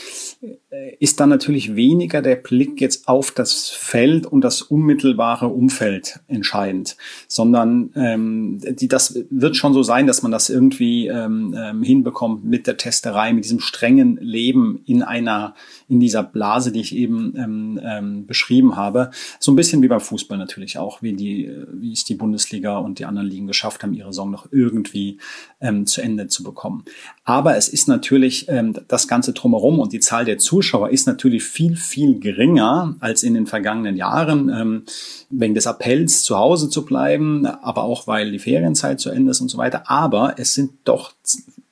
ist 1.00 1.20
dann 1.20 1.28
natürlich 1.28 1.76
weniger 1.76 2.22
der 2.22 2.38
Blick 2.38 2.80
jetzt 2.80 3.10
auf 3.10 3.32
das 3.32 3.70
Feld 3.70 4.26
und 4.26 4.40
das 4.40 4.62
unmittelbare 4.62 5.48
Umfeld 5.48 6.22
entscheidend, 6.30 6.96
sondern 7.28 7.90
ähm, 7.96 8.60
die, 8.80 8.88
das 8.88 9.20
wird 9.30 9.58
schon 9.58 9.74
so 9.74 9.84
sein, 9.84 10.08
dass 10.08 10.22
man 10.22 10.32
das 10.32 10.50
irgendwie 10.50 11.08
ähm, 11.08 11.54
ähm, 11.58 11.84
hinbekommt 11.84 12.46
mit 12.46 12.68
der 12.68 12.78
Testerei, 12.78 13.34
mit 13.34 13.44
diesem 13.44 13.60
strengen 13.60 14.16
Leben 14.22 14.82
in 14.86 15.04
einer 15.04 15.56
in 15.90 16.00
dieser 16.00 16.24
Blase, 16.24 16.72
die 16.72 16.80
ich 16.80 16.96
eben 16.96 17.34
ähm, 17.36 17.80
ähm, 17.84 18.26
beschrieben 18.26 18.78
habe. 18.78 19.12
So 19.42 19.52
ein 19.52 19.58
bisschen 19.58 19.82
wie 19.82 19.90
beim 19.90 20.00
Fußball 20.00 20.38
natürlich 20.38 20.78
auch, 20.78 21.02
wie 21.02 21.12
die 21.14 21.52
wie 21.74 21.92
es 21.92 22.06
die 22.06 22.16
Bundesliga 22.16 22.78
und 22.78 23.00
die 23.00 23.06
anderen 23.06 23.28
Ligen 23.28 23.48
geschafft 23.48 23.84
haben, 23.84 23.94
ihre 23.94 24.14
Saison 24.14 24.32
noch 24.32 24.48
irgendwie 24.54 25.18
ähm, 25.60 25.86
zu 25.86 26.02
Ende 26.02 26.28
zu 26.28 26.44
bekommen. 26.44 26.86
Aber 27.26 27.58
es 27.58 27.68
ist 27.68 27.90
natürlich 27.90 28.48
ähm, 28.48 28.74
das 28.88 29.10
ganze 29.10 29.34
drumherum 29.34 29.80
und 29.80 29.92
die 29.92 30.00
Zahl 30.00 30.24
der 30.24 30.38
Zuschauer 30.38 30.61
Zuschauer 30.62 30.92
ist 30.92 31.08
natürlich 31.08 31.44
viel, 31.44 31.76
viel 31.76 32.20
geringer 32.20 32.96
als 33.00 33.24
in 33.24 33.34
den 33.34 33.48
vergangenen 33.48 33.98
Jahren, 33.98 34.50
ähm, 34.50 34.84
wegen 35.32 35.56
des 35.56 35.66
Appells 35.66 36.22
zu 36.22 36.38
Hause 36.38 36.70
zu 36.70 36.86
bleiben, 36.86 37.48
aber 37.48 37.84
auch 37.84 38.06
weil 38.06 38.32
die 38.32 38.38
Ferienzeit 38.38 39.00
zu 39.00 39.10
Ende 39.10 39.32
ist 39.32 39.42
und 39.42 39.50
so 39.50 39.58
weiter. 39.58 39.90
Aber 39.90 40.36
es 40.38 40.54
sind 40.54 40.74
doch 40.84 41.14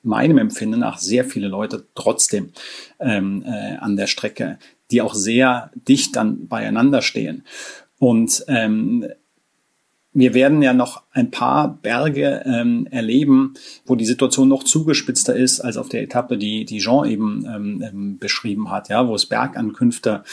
meinem 0.02 0.38
Empfinden 0.38 0.80
nach 0.80 0.98
sehr 0.98 1.24
viele 1.24 1.46
Leute 1.46 1.84
trotzdem 1.94 2.50
ähm, 2.98 3.44
äh, 3.46 3.76
an 3.76 3.96
der 3.96 4.08
Strecke, 4.08 4.58
die 4.90 5.02
auch 5.02 5.14
sehr 5.14 5.70
dicht 5.74 6.16
dann 6.16 6.48
beieinander 6.48 7.00
stehen. 7.00 7.44
Und 8.00 8.44
ähm, 8.48 9.06
wir 10.12 10.34
werden 10.34 10.60
ja 10.60 10.72
noch 10.72 11.02
ein 11.12 11.30
paar 11.30 11.78
Berge 11.82 12.42
ähm, 12.44 12.88
erleben, 12.90 13.54
wo 13.86 13.94
die 13.94 14.04
Situation 14.04 14.48
noch 14.48 14.64
zugespitzter 14.64 15.36
ist 15.36 15.60
als 15.60 15.76
auf 15.76 15.88
der 15.88 16.02
Etappe, 16.02 16.36
die, 16.36 16.64
die 16.64 16.78
Jean 16.78 17.04
eben 17.08 17.46
ähm, 17.46 17.82
ähm, 17.82 18.18
beschrieben 18.18 18.70
hat, 18.70 18.88
ja, 18.88 19.06
wo 19.06 19.14
es 19.14 19.26
Bergankünfte 19.26 20.24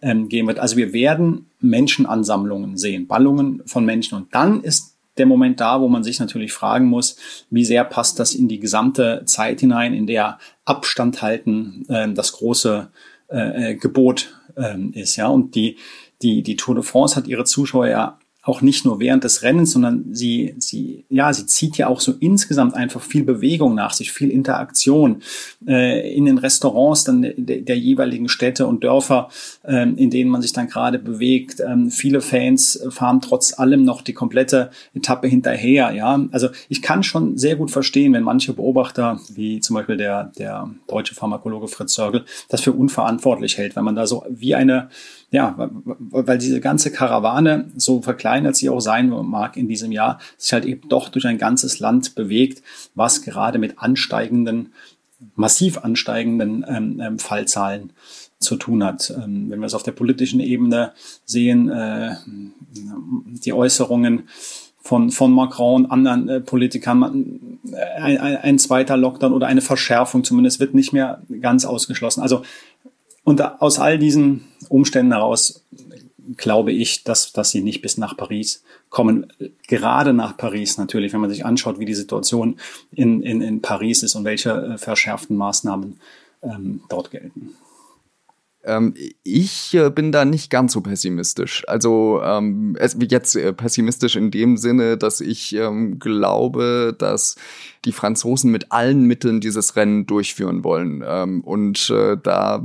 ähm, 0.00 0.28
geben 0.28 0.48
wird. 0.48 0.58
Also 0.58 0.76
wir 0.76 0.94
werden 0.94 1.50
Menschenansammlungen 1.60 2.78
sehen, 2.78 3.06
Ballungen 3.06 3.62
von 3.66 3.84
Menschen. 3.84 4.16
Und 4.16 4.34
dann 4.34 4.62
ist 4.62 4.96
der 5.18 5.26
Moment 5.26 5.60
da, 5.60 5.80
wo 5.82 5.88
man 5.88 6.02
sich 6.02 6.18
natürlich 6.18 6.52
fragen 6.52 6.86
muss, 6.86 7.16
wie 7.50 7.64
sehr 7.64 7.84
passt 7.84 8.18
das 8.18 8.34
in 8.34 8.48
die 8.48 8.60
gesamte 8.60 9.22
Zeit 9.26 9.60
hinein, 9.60 9.92
in 9.92 10.06
der 10.06 10.38
Abstand 10.64 11.20
halten 11.20 11.84
äh, 11.88 12.10
das 12.12 12.32
große 12.32 12.88
äh, 13.28 13.72
äh, 13.72 13.74
Gebot 13.74 14.34
äh, 14.56 14.78
ist, 14.92 15.16
ja. 15.16 15.28
Und 15.28 15.54
die, 15.54 15.76
die, 16.22 16.42
die 16.42 16.56
Tour 16.56 16.74
de 16.74 16.84
France 16.84 17.16
hat 17.16 17.26
ihre 17.26 17.44
Zuschauer 17.44 17.88
ja 17.88 18.18
auch 18.46 18.62
nicht 18.62 18.84
nur 18.84 19.00
während 19.00 19.24
des 19.24 19.42
Rennens, 19.42 19.72
sondern 19.72 20.04
sie, 20.12 20.54
sie, 20.58 21.04
ja, 21.08 21.32
sie 21.32 21.46
zieht 21.46 21.78
ja 21.78 21.88
auch 21.88 21.98
so 21.98 22.14
insgesamt 22.20 22.74
einfach 22.74 23.02
viel 23.02 23.24
Bewegung 23.24 23.74
nach 23.74 23.92
sich, 23.92 24.12
viel 24.12 24.30
Interaktion 24.30 25.22
äh, 25.66 26.14
in 26.14 26.26
den 26.26 26.38
Restaurants 26.38 27.02
dann 27.02 27.22
der, 27.22 27.62
der 27.62 27.76
jeweiligen 27.76 28.28
Städte 28.28 28.68
und 28.68 28.84
Dörfer, 28.84 29.30
äh, 29.64 29.82
in 29.82 30.10
denen 30.10 30.30
man 30.30 30.42
sich 30.42 30.52
dann 30.52 30.68
gerade 30.68 31.00
bewegt. 31.00 31.60
Ähm, 31.60 31.90
viele 31.90 32.20
Fans 32.20 32.80
fahren 32.90 33.20
trotz 33.20 33.58
allem 33.58 33.82
noch 33.82 34.00
die 34.00 34.12
komplette 34.12 34.70
Etappe 34.94 35.26
hinterher. 35.26 35.90
Ja, 35.90 36.24
also 36.30 36.48
ich 36.68 36.82
kann 36.82 37.02
schon 37.02 37.36
sehr 37.36 37.56
gut 37.56 37.72
verstehen, 37.72 38.12
wenn 38.12 38.22
manche 38.22 38.52
Beobachter, 38.52 39.18
wie 39.34 39.58
zum 39.58 39.74
Beispiel 39.74 39.96
der 39.96 40.30
der 40.38 40.70
deutsche 40.86 41.16
Pharmakologe 41.16 41.66
Fritz 41.66 41.94
Sörgel, 41.94 42.24
das 42.48 42.60
für 42.60 42.72
unverantwortlich 42.72 43.58
hält, 43.58 43.74
wenn 43.74 43.84
man 43.84 43.96
da 43.96 44.06
so 44.06 44.24
wie 44.28 44.54
eine 44.54 44.88
ja, 45.32 45.54
weil 45.58 46.38
diese 46.38 46.60
ganze 46.60 46.92
Karawane, 46.92 47.66
so 47.76 48.00
verkleinert 48.36 48.56
sie 48.56 48.68
auch 48.68 48.80
sein 48.80 49.08
mag 49.08 49.56
in 49.56 49.68
diesem 49.68 49.92
Jahr, 49.92 50.18
sich 50.36 50.52
halt 50.52 50.66
eben 50.66 50.88
doch 50.88 51.08
durch 51.08 51.26
ein 51.26 51.38
ganzes 51.38 51.78
Land 51.78 52.14
bewegt, 52.14 52.62
was 52.94 53.22
gerade 53.22 53.58
mit 53.58 53.78
ansteigenden, 53.78 54.72
massiv 55.34 55.78
ansteigenden 55.78 56.64
ähm, 56.68 57.00
ähm, 57.00 57.18
Fallzahlen 57.18 57.92
zu 58.38 58.56
tun 58.56 58.84
hat. 58.84 59.10
Ähm, 59.10 59.50
wenn 59.50 59.60
wir 59.60 59.66
es 59.66 59.74
auf 59.74 59.82
der 59.82 59.92
politischen 59.92 60.40
Ebene 60.40 60.92
sehen, 61.24 61.70
äh, 61.70 62.16
die 63.44 63.52
Äußerungen 63.54 64.28
von, 64.82 65.10
von 65.10 65.32
Macron 65.32 65.86
und 65.86 65.90
anderen 65.90 66.28
äh, 66.28 66.40
Politikern, 66.40 67.58
ein, 67.96 68.18
ein, 68.18 68.36
ein 68.36 68.58
zweiter 68.58 68.98
Lockdown 68.98 69.32
oder 69.32 69.46
eine 69.46 69.62
Verschärfung 69.62 70.24
zumindest 70.24 70.60
wird 70.60 70.74
nicht 70.74 70.92
mehr 70.92 71.22
ganz 71.40 71.64
ausgeschlossen. 71.64 72.20
Also 72.20 72.42
und 73.24 73.40
aus 73.60 73.80
all 73.80 73.98
diesen 73.98 74.44
Umständen 74.68 75.12
heraus 75.12 75.64
glaube 76.36 76.72
ich, 76.72 77.04
dass, 77.04 77.32
dass 77.32 77.50
sie 77.50 77.60
nicht 77.60 77.82
bis 77.82 77.98
nach 77.98 78.16
Paris 78.16 78.62
kommen. 78.90 79.32
Gerade 79.66 80.12
nach 80.12 80.36
Paris 80.36 80.78
natürlich, 80.78 81.12
wenn 81.12 81.20
man 81.20 81.30
sich 81.30 81.44
anschaut, 81.44 81.78
wie 81.78 81.84
die 81.84 81.94
Situation 81.94 82.58
in, 82.92 83.22
in, 83.22 83.40
in 83.42 83.62
Paris 83.62 84.02
ist 84.02 84.14
und 84.14 84.24
welche 84.24 84.50
äh, 84.50 84.78
verschärften 84.78 85.36
Maßnahmen 85.36 86.00
ähm, 86.42 86.80
dort 86.88 87.10
gelten. 87.10 87.54
Ähm, 88.66 88.94
ich 89.22 89.74
äh, 89.74 89.90
bin 89.90 90.12
da 90.12 90.24
nicht 90.24 90.50
ganz 90.50 90.72
so 90.72 90.80
pessimistisch. 90.80 91.62
Also 91.68 92.20
ähm, 92.22 92.76
jetzt 93.00 93.36
äh, 93.36 93.52
pessimistisch 93.52 94.16
in 94.16 94.30
dem 94.30 94.56
Sinne, 94.56 94.98
dass 94.98 95.20
ich 95.20 95.54
ähm, 95.54 95.98
glaube, 95.98 96.94
dass 96.98 97.36
die 97.84 97.92
Franzosen 97.92 98.50
mit 98.50 98.72
allen 98.72 99.04
Mitteln 99.04 99.40
dieses 99.40 99.76
Rennen 99.76 100.06
durchführen 100.06 100.64
wollen. 100.64 101.04
Ähm, 101.06 101.42
und 101.42 101.88
äh, 101.90 102.16
da 102.20 102.60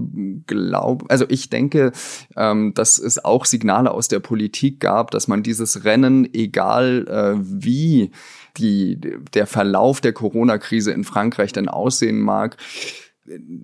glaube, 0.48 1.06
also 1.10 1.26
ich 1.30 1.50
denke, 1.50 1.92
ähm, 2.36 2.74
dass 2.74 2.98
es 2.98 3.24
auch 3.24 3.46
Signale 3.46 3.92
aus 3.92 4.08
der 4.08 4.20
Politik 4.20 4.80
gab, 4.80 5.12
dass 5.12 5.28
man 5.28 5.44
dieses 5.44 5.84
Rennen, 5.84 6.28
egal 6.34 7.08
äh, 7.08 7.40
wie 7.44 8.12
die, 8.58 9.00
der 9.34 9.46
Verlauf 9.46 10.02
der 10.02 10.14
Corona-Krise 10.14 10.92
in 10.92 11.04
Frankreich 11.04 11.54
denn 11.54 11.70
aussehen 11.70 12.20
mag, 12.20 12.58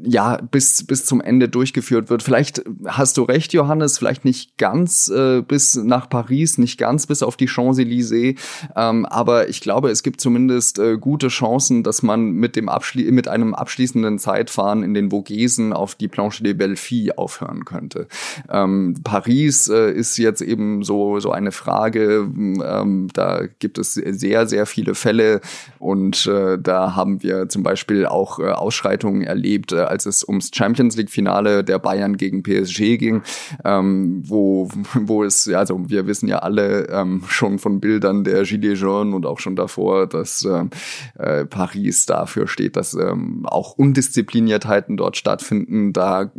ja, 0.03 0.39
bis, 0.51 0.85
bis 0.85 1.05
zum 1.05 1.21
Ende 1.21 1.49
durchgeführt 1.49 2.09
wird. 2.09 2.23
Vielleicht 2.23 2.63
hast 2.85 3.17
du 3.17 3.23
recht, 3.23 3.53
Johannes, 3.53 3.97
vielleicht 3.97 4.25
nicht 4.25 4.57
ganz 4.57 5.09
äh, 5.09 5.41
bis 5.41 5.75
nach 5.75 6.09
Paris, 6.09 6.57
nicht 6.57 6.77
ganz 6.77 7.07
bis 7.07 7.23
auf 7.23 7.37
die 7.37 7.47
Champs-Élysées, 7.47 8.37
ähm, 8.75 9.05
aber 9.05 9.49
ich 9.49 9.61
glaube, 9.61 9.89
es 9.89 10.03
gibt 10.03 10.21
zumindest 10.21 10.79
äh, 10.79 10.97
gute 10.97 11.27
Chancen, 11.27 11.83
dass 11.83 12.03
man 12.03 12.31
mit, 12.31 12.55
dem 12.55 12.69
Abschli 12.69 13.11
mit 13.11 13.27
einem 13.27 13.53
abschließenden 13.53 14.19
Zeitfahren 14.19 14.83
in 14.83 14.93
den 14.93 15.11
Vogesen 15.11 15.73
auf 15.73 15.95
die 15.95 16.07
Planche 16.07 16.43
des 16.43 16.57
Belleville 16.57 17.17
aufhören 17.17 17.65
könnte. 17.65 18.07
Ähm, 18.49 18.95
Paris 19.03 19.67
äh, 19.69 19.91
ist 19.91 20.17
jetzt 20.17 20.41
eben 20.41 20.83
so, 20.83 21.19
so 21.19 21.31
eine 21.31 21.51
Frage, 21.51 22.27
ähm, 22.35 23.09
da 23.13 23.41
gibt 23.59 23.77
es 23.77 23.93
sehr, 23.93 24.47
sehr 24.47 24.65
viele 24.65 24.95
Fälle 24.95 25.41
und 25.79 26.25
äh, 26.27 26.57
da 26.57 26.95
haben 26.95 27.23
wir 27.23 27.49
zum 27.49 27.63
Beispiel 27.63 28.05
auch 28.05 28.39
äh, 28.39 28.49
Ausschreitungen 28.49 29.21
erlebt, 29.21 29.56
erlebt, 29.57 29.71
äh, 29.71 29.79
als 29.79 30.05
es 30.05 30.27
ums 30.27 30.51
Champions 30.53 30.95
League-Finale 30.95 31.63
der 31.63 31.79
Bayern 31.79 32.17
gegen 32.17 32.43
PSG 32.43 32.97
ging, 32.97 33.23
ähm, 33.63 34.21
wo, 34.25 34.69
wo 34.93 35.23
es, 35.23 35.47
also 35.47 35.89
wir 35.89 36.07
wissen 36.07 36.27
ja 36.27 36.39
alle 36.39 36.87
ähm, 36.89 37.23
schon 37.27 37.59
von 37.59 37.79
Bildern 37.79 38.23
der 38.23 38.43
Gilets 38.43 38.81
jaunes 38.81 39.15
und 39.15 39.25
auch 39.25 39.39
schon 39.39 39.55
davor, 39.55 40.07
dass 40.07 40.43
ähm, 40.43 40.69
äh, 41.17 41.45
Paris 41.45 42.05
dafür 42.05 42.47
steht, 42.47 42.75
dass 42.75 42.93
ähm, 42.93 43.45
auch 43.45 43.73
Undiszipliniertheiten 43.77 44.97
dort 44.97 45.17
stattfinden. 45.17 45.93
Da 45.93 46.31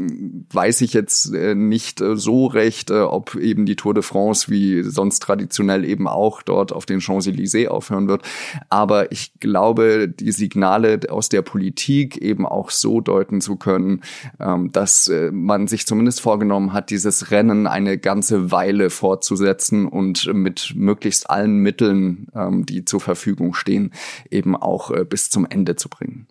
weiß 0.53 0.81
ich 0.83 0.93
jetzt 0.93 1.35
äh, 1.35 1.55
nicht 1.55 2.01
äh, 2.01 2.17
so 2.17 2.47
recht, 2.47 2.91
äh, 2.91 3.01
ob 3.01 3.35
eben 3.35 3.67
die 3.67 3.77
Tour 3.77 3.95
de 3.95 4.03
France 4.03 4.51
wie 4.51 4.83
sonst 4.83 5.21
traditionell 5.21 5.85
eben 5.85 6.07
auch 6.07 6.43
dort 6.43 6.73
auf 6.73 6.87
den 6.87 7.01
Champs-Élysées 7.01 7.69
aufhören 7.69 8.09
wird. 8.09 8.23
Aber 8.69 9.13
ich 9.13 9.33
glaube, 9.41 10.09
die 10.09 10.33
Signale 10.33 11.01
aus 11.09 11.29
der 11.29 11.43
Politik 11.43 12.19
eben 12.19 12.47
auch 12.47 12.71
so 12.71 12.98
deuten 13.01 13.41
zu 13.41 13.57
können, 13.57 14.03
ähm, 14.41 14.73
dass 14.73 15.09
äh, 15.09 15.31
man 15.31 15.69
sich 15.69 15.87
zumindest 15.87 16.21
vorgenommen 16.21 16.73
hat, 16.73 16.91
dieses 16.91 17.31
Rennen 17.31 17.67
eine 17.67 17.99
ganze 17.99 18.51
Weile 18.51 18.91
fortzusetzen 18.91 19.87
und 19.87 20.33
mit 20.33 20.73
möglichst 20.75 21.31
allen 21.31 21.59
Mitteln, 21.59 22.29
ähm, 22.35 22.67
die 22.67 22.85
zur 22.85 23.01
Verfügung 23.01 23.55
stehen, 23.55 23.93
eben 24.31 24.57
auch 24.57 24.91
äh, 24.91 25.05
bis 25.05 25.31
zum 25.31 25.47
Ende 25.49 25.77
zu 25.77 25.89
bringen. 25.89 26.27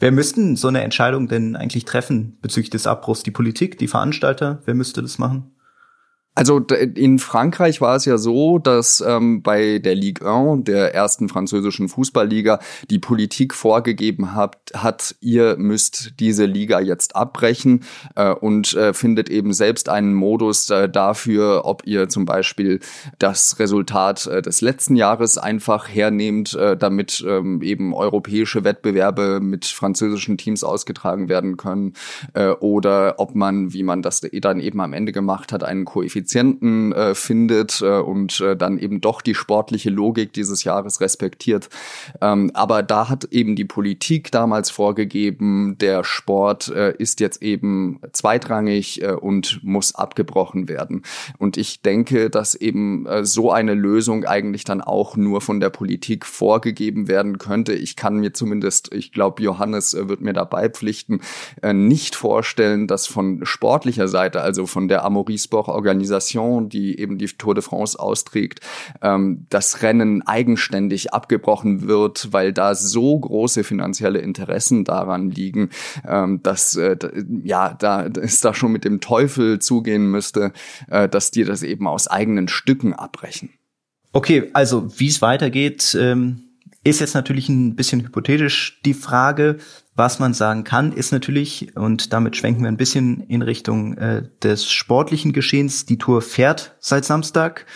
Wer 0.00 0.12
müssten 0.12 0.56
so 0.56 0.68
eine 0.68 0.82
Entscheidung 0.82 1.28
denn 1.28 1.56
eigentlich 1.56 1.84
treffen 1.84 2.36
bezüglich 2.42 2.70
des 2.70 2.86
Abbruchs? 2.86 3.22
Die 3.22 3.30
Politik, 3.30 3.78
die 3.78 3.88
Veranstalter? 3.88 4.60
Wer 4.64 4.74
müsste 4.74 5.00
das 5.02 5.18
machen? 5.18 5.53
Also 6.36 6.58
in 6.58 7.20
Frankreich 7.20 7.80
war 7.80 7.94
es 7.94 8.06
ja 8.06 8.18
so, 8.18 8.58
dass 8.58 9.02
ähm, 9.06 9.42
bei 9.42 9.78
der 9.78 9.94
Ligue 9.94 10.28
1, 10.28 10.64
der 10.64 10.92
ersten 10.92 11.28
französischen 11.28 11.88
Fußballliga, 11.88 12.58
die 12.90 12.98
Politik 12.98 13.54
vorgegeben 13.54 14.34
hat, 14.34 14.56
hat 14.74 15.14
ihr 15.20 15.56
müsst 15.58 16.14
diese 16.18 16.44
Liga 16.44 16.80
jetzt 16.80 17.14
abbrechen 17.14 17.84
äh, 18.16 18.32
und 18.32 18.74
äh, 18.74 18.92
findet 18.94 19.30
eben 19.30 19.52
selbst 19.52 19.88
einen 19.88 20.12
Modus 20.12 20.70
äh, 20.70 20.88
dafür, 20.88 21.62
ob 21.66 21.86
ihr 21.86 22.08
zum 22.08 22.24
Beispiel 22.24 22.80
das 23.20 23.60
Resultat 23.60 24.26
äh, 24.26 24.42
des 24.42 24.60
letzten 24.60 24.96
Jahres 24.96 25.38
einfach 25.38 25.88
hernehmt, 25.88 26.54
äh, 26.54 26.76
damit 26.76 27.24
ähm, 27.24 27.62
eben 27.62 27.94
europäische 27.94 28.64
Wettbewerbe 28.64 29.38
mit 29.40 29.66
französischen 29.66 30.36
Teams 30.36 30.64
ausgetragen 30.64 31.28
werden 31.28 31.56
können, 31.56 31.92
äh, 32.32 32.48
oder 32.48 33.14
ob 33.18 33.36
man, 33.36 33.72
wie 33.72 33.84
man 33.84 34.02
das 34.02 34.20
dann 34.20 34.58
eben 34.58 34.80
am 34.80 34.94
Ende 34.94 35.12
gemacht 35.12 35.52
hat, 35.52 35.62
einen 35.62 35.84
Koeffizient 35.84 36.23
Koeffizienten 36.24 36.92
äh, 36.92 37.14
findet 37.14 37.80
äh, 37.82 37.98
und 37.98 38.40
äh, 38.40 38.56
dann 38.56 38.78
eben 38.78 39.00
doch 39.00 39.20
die 39.20 39.34
sportliche 39.34 39.90
Logik 39.90 40.32
dieses 40.32 40.64
Jahres 40.64 41.00
respektiert. 41.00 41.68
Ähm, 42.20 42.50
aber 42.54 42.82
da 42.82 43.08
hat 43.08 43.24
eben 43.30 43.56
die 43.56 43.64
Politik 43.64 44.30
damals 44.30 44.70
vorgegeben, 44.70 45.76
der 45.78 46.04
Sport 46.04 46.68
äh, 46.68 46.94
ist 46.96 47.20
jetzt 47.20 47.42
eben 47.42 48.00
zweitrangig 48.12 49.02
äh, 49.02 49.12
und 49.12 49.60
muss 49.62 49.94
abgebrochen 49.94 50.68
werden. 50.68 51.02
Und 51.38 51.56
ich 51.56 51.82
denke, 51.82 52.30
dass 52.30 52.54
eben 52.54 53.06
äh, 53.06 53.24
so 53.24 53.52
eine 53.52 53.74
Lösung 53.74 54.24
eigentlich 54.24 54.64
dann 54.64 54.80
auch 54.80 55.16
nur 55.16 55.40
von 55.40 55.60
der 55.60 55.70
Politik 55.70 56.24
vorgegeben 56.24 57.08
werden 57.08 57.38
könnte. 57.38 57.74
Ich 57.74 57.96
kann 57.96 58.16
mir 58.16 58.32
zumindest, 58.32 58.92
ich 58.94 59.12
glaube, 59.12 59.42
Johannes 59.42 59.94
äh, 59.94 60.08
wird 60.08 60.22
mir 60.22 60.32
dabei 60.32 60.68
pflichten, 60.68 61.20
äh, 61.62 61.72
nicht 61.72 62.16
vorstellen, 62.16 62.86
dass 62.86 63.06
von 63.06 63.44
sportlicher 63.44 64.08
Seite, 64.08 64.40
also 64.40 64.66
von 64.66 64.88
der 64.88 65.04
Sport 65.04 65.74
Organisation, 66.14 66.68
die 66.68 66.98
eben 66.98 67.18
die 67.18 67.26
Tour 67.26 67.54
de 67.54 67.62
France 67.62 67.98
austrägt, 67.98 68.60
ähm, 69.02 69.46
das 69.50 69.82
Rennen 69.82 70.22
eigenständig 70.22 71.12
abgebrochen 71.12 71.88
wird, 71.88 72.32
weil 72.32 72.52
da 72.52 72.74
so 72.74 73.18
große 73.18 73.64
finanzielle 73.64 74.20
Interessen 74.20 74.84
daran 74.84 75.30
liegen, 75.30 75.70
ähm, 76.06 76.40
dass 76.42 76.76
äh, 76.76 76.96
ja, 77.42 77.74
da 77.74 78.06
es 78.06 78.40
da 78.40 78.54
schon 78.54 78.72
mit 78.72 78.84
dem 78.84 79.00
Teufel 79.00 79.58
zugehen 79.58 80.10
müsste, 80.10 80.52
äh, 80.88 81.08
dass 81.08 81.30
die 81.30 81.44
das 81.44 81.62
eben 81.62 81.86
aus 81.86 82.08
eigenen 82.08 82.48
Stücken 82.48 82.92
abbrechen. 82.92 83.50
Okay, 84.12 84.50
also 84.52 84.88
wie 84.98 85.08
es 85.08 85.20
weitergeht, 85.22 85.96
ähm, 86.00 86.42
ist 86.84 87.00
jetzt 87.00 87.14
natürlich 87.14 87.48
ein 87.48 87.74
bisschen 87.74 88.02
hypothetisch 88.02 88.80
die 88.84 88.94
Frage. 88.94 89.56
Was 89.96 90.18
man 90.18 90.34
sagen 90.34 90.64
kann, 90.64 90.92
ist 90.92 91.12
natürlich, 91.12 91.76
und 91.76 92.12
damit 92.12 92.36
schwenken 92.36 92.62
wir 92.62 92.68
ein 92.68 92.76
bisschen 92.76 93.20
in 93.28 93.42
Richtung 93.42 93.96
äh, 93.96 94.28
des 94.42 94.70
sportlichen 94.70 95.32
Geschehens, 95.32 95.86
die 95.86 95.98
Tour 95.98 96.20
fährt 96.20 96.74
seit 96.80 97.04
Samstag. 97.04 97.66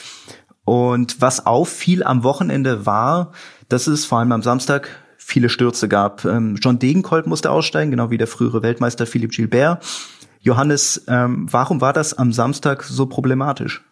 Und 0.65 1.21
was 1.21 1.47
auffiel 1.47 2.03
am 2.03 2.25
Wochenende 2.25 2.87
war, 2.87 3.33
dass 3.69 3.87
es 3.87 4.05
vor 4.05 4.19
allem 4.19 4.33
am 4.33 4.43
Samstag 4.43 4.91
viele 5.17 5.49
Stürze 5.49 5.89
gab. 5.89 6.25
Ähm, 6.25 6.57
John 6.61 6.79
Degenkolb 6.79 7.27
musste 7.27 7.51
aussteigen, 7.51 7.91
genau 7.91 8.11
wie 8.11 8.19
der 8.19 8.27
frühere 8.27 8.63
Weltmeister 8.63 9.07
Philippe 9.07 9.35
Gilbert. 9.35 9.85
Johannes, 10.41 11.05
ähm, 11.07 11.47
warum 11.51 11.81
war 11.81 11.93
das 11.93 12.15
am 12.15 12.33
Samstag 12.33 12.83
so 12.83 13.07
problematisch? 13.07 13.85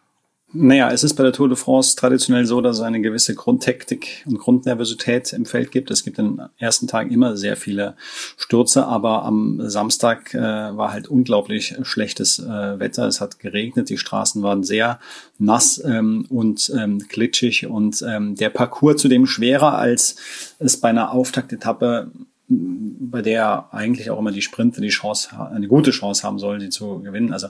Naja, 0.52 0.92
es 0.92 1.02
ist 1.02 1.14
bei 1.14 1.24
der 1.24 1.32
Tour 1.32 1.48
de 1.48 1.56
France 1.56 1.96
traditionell 1.96 2.46
so, 2.46 2.60
dass 2.60 2.76
es 2.76 2.82
eine 2.82 3.00
gewisse 3.00 3.34
Grundtektik 3.34 4.24
und 4.26 4.38
Grundnervosität 4.38 5.32
im 5.32 5.44
Feld 5.44 5.72
gibt. 5.72 5.90
Es 5.90 6.04
gibt 6.04 6.18
den 6.18 6.40
ersten 6.56 6.86
Tagen 6.86 7.10
immer 7.10 7.36
sehr 7.36 7.56
viele 7.56 7.96
Stürze, 8.36 8.86
aber 8.86 9.24
am 9.24 9.60
Samstag 9.68 10.32
äh, 10.34 10.38
war 10.40 10.92
halt 10.92 11.08
unglaublich 11.08 11.74
schlechtes 11.82 12.38
äh, 12.38 12.78
Wetter. 12.78 13.08
Es 13.08 13.20
hat 13.20 13.40
geregnet, 13.40 13.90
die 13.90 13.98
Straßen 13.98 14.40
waren 14.44 14.62
sehr 14.62 15.00
nass 15.38 15.82
ähm, 15.84 16.26
und 16.28 16.72
ähm, 16.78 17.00
glitschig 17.00 17.66
und 17.66 18.04
ähm, 18.06 18.36
der 18.36 18.50
Parcours 18.50 19.02
zudem 19.02 19.26
schwerer, 19.26 19.76
als 19.76 20.14
es 20.60 20.80
bei 20.80 20.90
einer 20.90 21.10
Auftaktetappe 21.10 22.12
bei 22.48 23.22
der 23.22 23.68
eigentlich 23.72 24.10
auch 24.10 24.20
immer 24.20 24.30
die 24.30 24.42
Sprinter 24.42 24.80
die 24.80 24.88
Chance, 24.88 25.30
eine 25.52 25.66
gute 25.66 25.90
Chance 25.90 26.22
haben 26.22 26.38
sollen, 26.38 26.60
sie 26.60 26.68
zu 26.68 27.00
gewinnen. 27.00 27.32
Also 27.32 27.48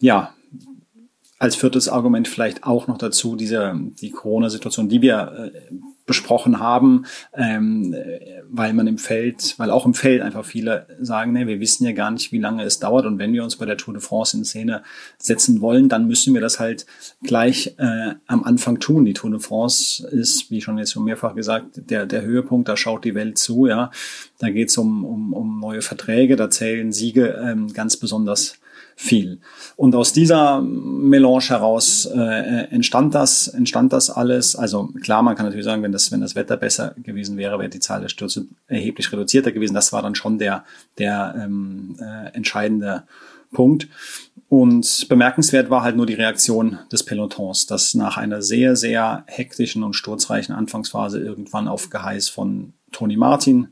ja, 0.00 0.32
als 1.42 1.56
viertes 1.56 1.88
Argument 1.88 2.28
vielleicht 2.28 2.62
auch 2.62 2.86
noch 2.86 2.98
dazu 2.98 3.34
diese 3.34 3.74
die 4.00 4.12
Corona-Situation, 4.12 4.88
die 4.88 5.02
wir 5.02 5.52
äh, 5.52 5.74
besprochen 6.06 6.60
haben, 6.60 7.04
ähm, 7.34 7.96
weil 8.48 8.72
man 8.74 8.86
im 8.86 8.96
Feld, 8.96 9.54
weil 9.56 9.70
auch 9.70 9.84
im 9.84 9.94
Feld 9.94 10.22
einfach 10.22 10.44
viele 10.44 10.86
sagen, 11.00 11.32
nee, 11.32 11.48
wir 11.48 11.58
wissen 11.58 11.84
ja 11.84 11.90
gar 11.90 12.12
nicht, 12.12 12.30
wie 12.30 12.38
lange 12.38 12.62
es 12.62 12.78
dauert. 12.78 13.06
Und 13.06 13.18
wenn 13.18 13.32
wir 13.32 13.42
uns 13.42 13.56
bei 13.56 13.66
der 13.66 13.76
Tour 13.76 13.92
de 13.92 14.00
France 14.00 14.36
in 14.36 14.44
Szene 14.44 14.84
setzen 15.18 15.60
wollen, 15.60 15.88
dann 15.88 16.06
müssen 16.06 16.32
wir 16.32 16.40
das 16.40 16.60
halt 16.60 16.86
gleich 17.24 17.74
äh, 17.78 18.14
am 18.28 18.44
Anfang 18.44 18.78
tun. 18.78 19.04
Die 19.04 19.12
Tour 19.12 19.32
de 19.32 19.40
France 19.40 20.06
ist, 20.06 20.48
wie 20.52 20.60
schon 20.60 20.78
jetzt 20.78 20.92
schon 20.92 21.04
mehrfach 21.04 21.34
gesagt, 21.34 21.90
der 21.90 22.06
der 22.06 22.22
Höhepunkt, 22.22 22.68
da 22.68 22.76
schaut 22.76 23.04
die 23.04 23.16
Welt 23.16 23.36
zu, 23.36 23.66
ja, 23.66 23.90
da 24.38 24.48
geht's 24.50 24.78
um, 24.78 25.04
um 25.04 25.32
um 25.32 25.58
neue 25.58 25.82
Verträge, 25.82 26.36
da 26.36 26.50
zählen 26.50 26.92
Siege 26.92 27.42
ähm, 27.44 27.72
ganz 27.72 27.96
besonders 27.96 28.60
viel. 28.96 29.40
Und 29.76 29.94
aus 29.94 30.12
dieser 30.12 30.60
Melange 30.60 31.48
heraus 31.48 32.06
äh, 32.06 32.68
entstand 32.70 33.14
das, 33.14 33.48
entstand 33.48 33.92
das 33.92 34.10
alles. 34.10 34.56
Also 34.56 34.88
klar, 35.02 35.22
man 35.22 35.34
kann 35.34 35.46
natürlich 35.46 35.64
sagen, 35.64 35.82
wenn 35.82 35.92
das, 35.92 36.12
wenn 36.12 36.20
das 36.20 36.34
Wetter 36.34 36.56
besser 36.56 36.94
gewesen 37.02 37.36
wäre, 37.36 37.58
wäre 37.58 37.68
die 37.68 37.80
Zahl 37.80 38.00
der 38.00 38.08
Stürze 38.08 38.46
erheblich 38.68 39.12
reduzierter 39.12 39.52
gewesen. 39.52 39.74
Das 39.74 39.92
war 39.92 40.02
dann 40.02 40.14
schon 40.14 40.38
der, 40.38 40.64
der 40.98 41.34
ähm, 41.38 41.96
äh, 42.00 42.34
entscheidende 42.34 43.04
Punkt. 43.52 43.88
Und 44.48 45.08
bemerkenswert 45.08 45.70
war 45.70 45.82
halt 45.82 45.96
nur 45.96 46.06
die 46.06 46.14
Reaktion 46.14 46.78
des 46.90 47.04
Pelotons, 47.04 47.66
das 47.66 47.94
nach 47.94 48.16
einer 48.16 48.42
sehr, 48.42 48.76
sehr 48.76 49.24
hektischen 49.26 49.82
und 49.82 49.94
sturzreichen 49.94 50.54
Anfangsphase 50.54 51.20
irgendwann 51.20 51.68
auf 51.68 51.88
Geheiß 51.88 52.28
von 52.28 52.74
Toni 52.90 53.16
Martin, 53.16 53.68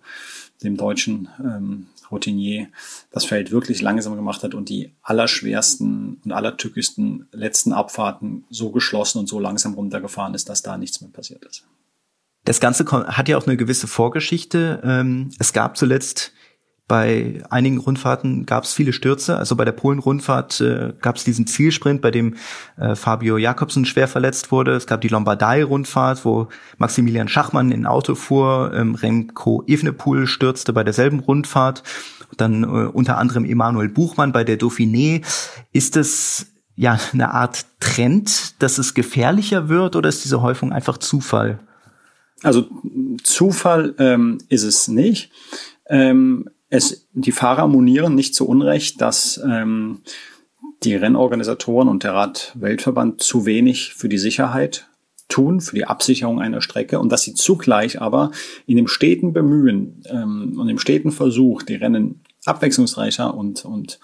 dem 0.63 0.77
deutschen 0.77 1.29
ähm, 1.39 1.87
Routinier 2.11 2.69
das 3.11 3.25
Feld 3.25 3.51
wirklich 3.51 3.83
langsam 3.83 4.17
gemacht 4.17 4.43
hat 4.43 4.55
und 4.55 4.69
die 4.69 4.93
allerschwersten 5.03 6.21
und 6.25 6.33
allertückischsten 6.33 7.29
letzten 7.33 7.73
Abfahrten 7.73 8.45
so 8.51 8.71
geschlossen 8.71 9.19
und 9.19 9.29
so 9.29 9.39
langsam 9.39 9.75
runtergefahren 9.75 10.35
ist, 10.35 10.49
dass 10.49 10.63
da 10.63 10.77
nichts 10.77 11.01
mehr 11.01 11.11
passiert 11.11 11.45
ist. 11.45 11.65
Das 12.45 12.61
Ganze 12.61 12.85
hat 12.91 13.29
ja 13.29 13.37
auch 13.37 13.47
eine 13.47 13.57
gewisse 13.57 13.87
Vorgeschichte. 13.87 14.81
Ähm, 14.83 15.31
es 15.39 15.53
gab 15.53 15.77
zuletzt 15.77 16.33
bei 16.91 17.41
einigen 17.51 17.79
Rundfahrten 17.79 18.47
gab 18.47 18.65
es 18.65 18.73
viele 18.73 18.93
Stürze. 18.93 19.37
Also 19.39 19.55
bei 19.55 19.65
der 19.65 19.71
Polen-Rundfahrt 19.71 20.61
äh, 20.61 20.93
gab 21.01 21.15
es 21.15 21.23
diesen 21.23 21.47
Zielsprint, 21.47 22.03
bei 22.03 22.11
dem 22.11 22.35
äh, 22.79 22.97
Fabio 22.97 23.37
Jakobsen 23.39 23.85
schwer 23.85 24.09
verletzt 24.09 24.51
wurde. 24.51 24.73
Es 24.73 24.89
gab 24.89 25.01
die 25.01 25.07
Lombardei-Rundfahrt, 25.07 26.25
wo 26.25 26.49
Maximilian 26.79 27.29
Schachmann 27.29 27.71
in 27.71 27.87
Auto 27.87 28.17
fuhr. 28.17 28.73
Ähm, 28.75 28.97
Remco 28.97 29.63
Evenepoel 29.69 30.27
stürzte 30.27 30.73
bei 30.73 30.83
derselben 30.83 31.21
Rundfahrt. 31.21 31.85
Dann 32.37 32.65
äh, 32.65 32.67
unter 32.67 33.19
anderem 33.19 33.45
Emanuel 33.45 33.89
Buchmann 33.89 34.33
bei 34.33 34.43
der 34.43 34.59
Dauphiné. 34.59 35.25
Ist 35.71 35.97
es 35.97 36.47
ja 36.75 36.99
eine 37.13 37.33
Art 37.33 37.67
Trend, 37.79 38.61
dass 38.61 38.79
es 38.79 38.95
gefährlicher 38.95 39.69
wird 39.69 39.95
oder 39.95 40.09
ist 40.09 40.25
diese 40.25 40.43
Häufung 40.43 40.73
einfach 40.73 40.99
Zufall? 40.99 41.61
Also 42.43 42.67
Zufall 43.23 43.95
ähm, 43.99 44.39
ist 44.49 44.65
es 44.65 44.89
nicht. 44.89 45.31
Ähm, 45.89 46.51
es, 46.71 47.09
die 47.13 47.33
Fahrer 47.33 47.67
monieren 47.67 48.15
nicht 48.15 48.35
zu 48.35 48.49
Unrecht, 48.49 49.01
dass 49.01 49.41
ähm, 49.45 49.99
die 50.85 50.95
Rennorganisatoren 50.95 51.89
und 51.89 52.05
der 52.05 52.15
Rad-Weltverband 52.15 53.23
zu 53.23 53.45
wenig 53.45 53.95
für 53.95 54.09
die 54.09 54.19
Sicherheit 54.19 54.87
tun, 55.29 55.61
für 55.61 55.77
die 55.77 55.85
Absicherung 55.85 56.41
einer 56.41 56.63
Strecke 56.63 56.99
und 56.99 57.11
dass 57.11 57.23
sie 57.23 57.35
zugleich 57.35 58.01
aber 58.01 58.31
in 58.67 58.77
dem 58.77 58.89
steten 58.89 59.33
Bemühen 59.33 60.03
ähm, 60.07 60.59
und 60.59 60.69
im 60.69 60.79
steten 60.79 61.13
Versuch, 61.13 61.63
die 61.63 61.75
Rennen 61.75 62.21
abwechslungsreicher 62.47 63.35
und, 63.35 63.65
und 63.65 64.01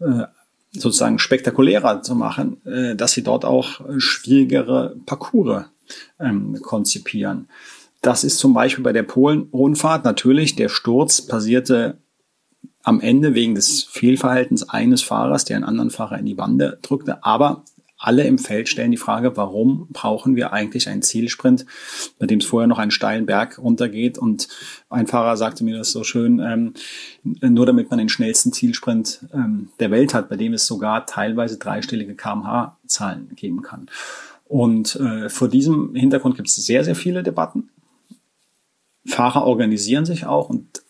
äh, 0.00 0.24
sozusagen 0.72 1.18
spektakulärer 1.18 2.02
zu 2.02 2.14
machen, 2.14 2.64
äh, 2.66 2.94
dass 2.94 3.12
sie 3.12 3.22
dort 3.22 3.44
auch 3.44 3.80
schwierigere 3.98 4.96
Parcours 5.06 5.64
ähm, 6.20 6.60
konzipieren. 6.62 7.48
Das 8.02 8.24
ist 8.24 8.38
zum 8.38 8.54
Beispiel 8.54 8.84
bei 8.84 8.92
der 8.92 9.02
Polen-Rundfahrt 9.02 10.04
natürlich. 10.04 10.56
Der 10.56 10.68
Sturz 10.68 11.22
passierte 11.22 11.98
am 12.82 13.00
Ende 13.00 13.34
wegen 13.34 13.54
des 13.54 13.82
Fehlverhaltens 13.82 14.68
eines 14.68 15.02
Fahrers, 15.02 15.44
der 15.44 15.56
einen 15.56 15.64
anderen 15.64 15.90
Fahrer 15.90 16.18
in 16.18 16.26
die 16.26 16.34
Bande 16.34 16.78
drückte. 16.82 17.24
Aber 17.24 17.64
alle 17.98 18.24
im 18.24 18.38
Feld 18.38 18.68
stellen 18.68 18.90
die 18.90 18.96
Frage, 18.96 19.36
warum 19.36 19.88
brauchen 19.90 20.36
wir 20.36 20.52
eigentlich 20.52 20.88
einen 20.88 21.02
Zielsprint, 21.02 21.64
bei 22.18 22.26
dem 22.26 22.40
es 22.40 22.46
vorher 22.46 22.66
noch 22.66 22.78
einen 22.78 22.90
steilen 22.90 23.26
Berg 23.26 23.58
runtergeht. 23.58 24.18
Und 24.18 24.48
ein 24.90 25.06
Fahrer 25.06 25.36
sagte 25.36 25.64
mir 25.64 25.78
das 25.78 25.92
so 25.92 26.04
schön, 26.04 26.38
ähm, 26.38 26.74
nur 27.24 27.66
damit 27.66 27.90
man 27.90 27.98
den 27.98 28.08
schnellsten 28.08 28.52
Zielsprint 28.52 29.20
ähm, 29.32 29.70
der 29.80 29.90
Welt 29.90 30.14
hat, 30.14 30.28
bei 30.28 30.36
dem 30.36 30.52
es 30.52 30.66
sogar 30.66 31.06
teilweise 31.06 31.58
dreistellige 31.58 32.14
kmh-Zahlen 32.14 33.30
geben 33.34 33.62
kann. 33.62 33.88
Und 34.44 34.96
äh, 34.96 35.28
vor 35.28 35.48
diesem 35.48 35.94
Hintergrund 35.94 36.36
gibt 36.36 36.48
es 36.48 36.54
sehr, 36.54 36.84
sehr 36.84 36.94
viele 36.94 37.22
Debatten. 37.22 37.70
Fahrer 39.06 39.44
organisieren 39.44 40.04
sich 40.04 40.26
auch 40.26 40.48
und 40.48 40.82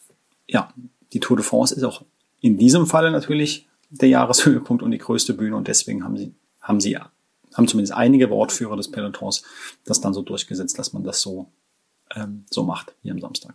ja, 0.48 0.72
die 1.12 1.20
Tour 1.20 1.36
de 1.36 1.44
France 1.44 1.74
ist 1.74 1.82
auch 1.84 2.04
in 2.40 2.58
diesem 2.58 2.86
Falle 2.86 3.10
natürlich 3.10 3.68
der 3.90 4.08
Jahreshöhepunkt 4.08 4.82
und 4.82 4.90
die 4.90 4.98
größte 4.98 5.34
Bühne 5.34 5.56
und 5.56 5.68
deswegen 5.68 6.04
haben 6.04 6.16
sie, 6.16 6.34
haben 6.60 6.80
sie, 6.80 6.96
haben 6.96 7.68
zumindest 7.68 7.94
einige 7.94 8.30
Wortführer 8.30 8.76
des 8.76 8.90
Pelotons 8.90 9.42
das 9.84 10.00
dann 10.00 10.14
so 10.14 10.22
durchgesetzt, 10.22 10.78
dass 10.78 10.92
man 10.92 11.04
das 11.04 11.20
so, 11.20 11.50
ähm, 12.14 12.44
so 12.50 12.64
macht 12.64 12.94
wie 13.02 13.10
am 13.10 13.20
Samstag. 13.20 13.54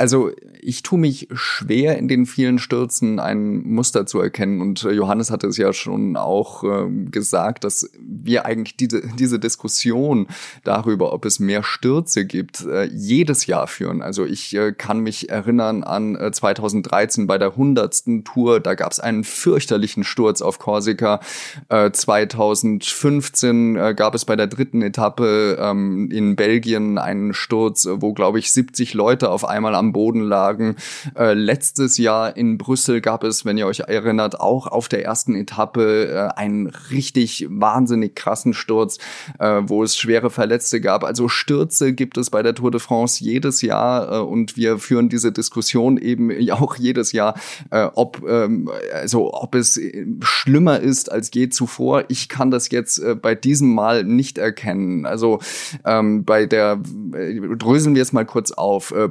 Also 0.00 0.30
ich 0.62 0.82
tue 0.82 0.98
mich 0.98 1.28
schwer 1.34 1.98
in 1.98 2.08
den 2.08 2.24
vielen 2.24 2.58
Stürzen 2.58 3.20
ein 3.20 3.62
Muster 3.68 4.06
zu 4.06 4.18
erkennen 4.18 4.62
und 4.62 4.82
äh, 4.84 4.92
Johannes 4.92 5.30
hatte 5.30 5.46
es 5.46 5.58
ja 5.58 5.74
schon 5.74 6.16
auch 6.16 6.64
äh, 6.64 6.88
gesagt, 7.10 7.64
dass 7.64 7.90
wir 7.98 8.46
eigentlich 8.46 8.78
diese, 8.78 9.02
diese 9.18 9.38
Diskussion 9.38 10.26
darüber, 10.64 11.12
ob 11.12 11.26
es 11.26 11.38
mehr 11.38 11.62
Stürze 11.62 12.24
gibt, 12.24 12.62
äh, 12.62 12.84
jedes 12.84 13.44
Jahr 13.44 13.66
führen. 13.66 14.00
Also 14.00 14.24
ich 14.24 14.54
äh, 14.54 14.72
kann 14.72 15.00
mich 15.00 15.28
erinnern 15.28 15.84
an 15.84 16.16
2013 16.32 17.24
äh, 17.24 17.26
bei 17.26 17.36
der 17.36 17.48
100. 17.48 18.24
Tour, 18.24 18.60
da 18.60 18.74
gab 18.74 18.92
es 18.92 19.00
einen 19.00 19.22
fürchterlichen 19.22 20.04
Sturz 20.04 20.40
auf 20.40 20.58
Korsika. 20.58 21.20
2015 21.68 23.76
äh, 23.76 23.94
gab 23.94 24.14
es 24.14 24.24
bei 24.24 24.36
der 24.36 24.46
dritten 24.46 24.80
Etappe 24.80 25.58
ähm, 25.60 26.10
in 26.10 26.36
Belgien 26.36 26.96
einen 26.96 27.34
Sturz, 27.34 27.86
wo 27.90 28.14
glaube 28.14 28.38
ich 28.38 28.50
70 28.50 28.94
Leute 28.94 29.30
auf 29.30 29.44
einmal 29.44 29.74
am 29.74 29.89
Boden 29.92 30.22
lagen. 30.22 30.76
Äh, 31.16 31.34
letztes 31.34 31.98
Jahr 31.98 32.36
in 32.36 32.58
Brüssel 32.58 33.00
gab 33.00 33.24
es, 33.24 33.44
wenn 33.44 33.58
ihr 33.58 33.66
euch 33.66 33.80
erinnert, 33.80 34.40
auch 34.40 34.66
auf 34.66 34.88
der 34.88 35.04
ersten 35.04 35.34
Etappe 35.34 36.08
äh, 36.34 36.38
einen 36.38 36.66
richtig 36.90 37.46
wahnsinnig 37.48 38.14
krassen 38.14 38.54
Sturz, 38.54 38.98
äh, 39.38 39.62
wo 39.64 39.82
es 39.82 39.96
schwere 39.96 40.30
Verletzte 40.30 40.80
gab. 40.80 41.04
Also 41.04 41.28
Stürze 41.28 41.92
gibt 41.92 42.16
es 42.18 42.30
bei 42.30 42.42
der 42.42 42.54
Tour 42.54 42.70
de 42.70 42.80
France 42.80 43.22
jedes 43.22 43.62
Jahr 43.62 44.12
äh, 44.12 44.18
und 44.20 44.56
wir 44.56 44.78
führen 44.78 45.08
diese 45.08 45.32
Diskussion 45.32 45.96
eben 45.96 46.30
auch 46.50 46.76
jedes 46.76 47.12
Jahr, 47.12 47.34
äh, 47.70 47.88
ob 47.94 48.22
ähm, 48.28 48.70
also 48.92 49.32
ob 49.34 49.54
es 49.54 49.80
schlimmer 50.22 50.80
ist 50.80 51.10
als 51.10 51.30
je 51.32 51.48
zuvor. 51.48 52.04
Ich 52.08 52.28
kann 52.28 52.50
das 52.50 52.70
jetzt 52.70 52.98
äh, 52.98 53.14
bei 53.14 53.34
diesem 53.34 53.74
Mal 53.74 54.04
nicht 54.04 54.38
erkennen. 54.38 55.06
Also 55.06 55.40
ähm, 55.84 56.24
bei 56.24 56.46
der 56.46 56.80
äh, 57.14 57.40
dröseln 57.56 57.94
wir 57.94 58.02
es 58.02 58.12
mal 58.12 58.26
kurz 58.26 58.52
auf. 58.52 58.92
Äh, 58.92 59.08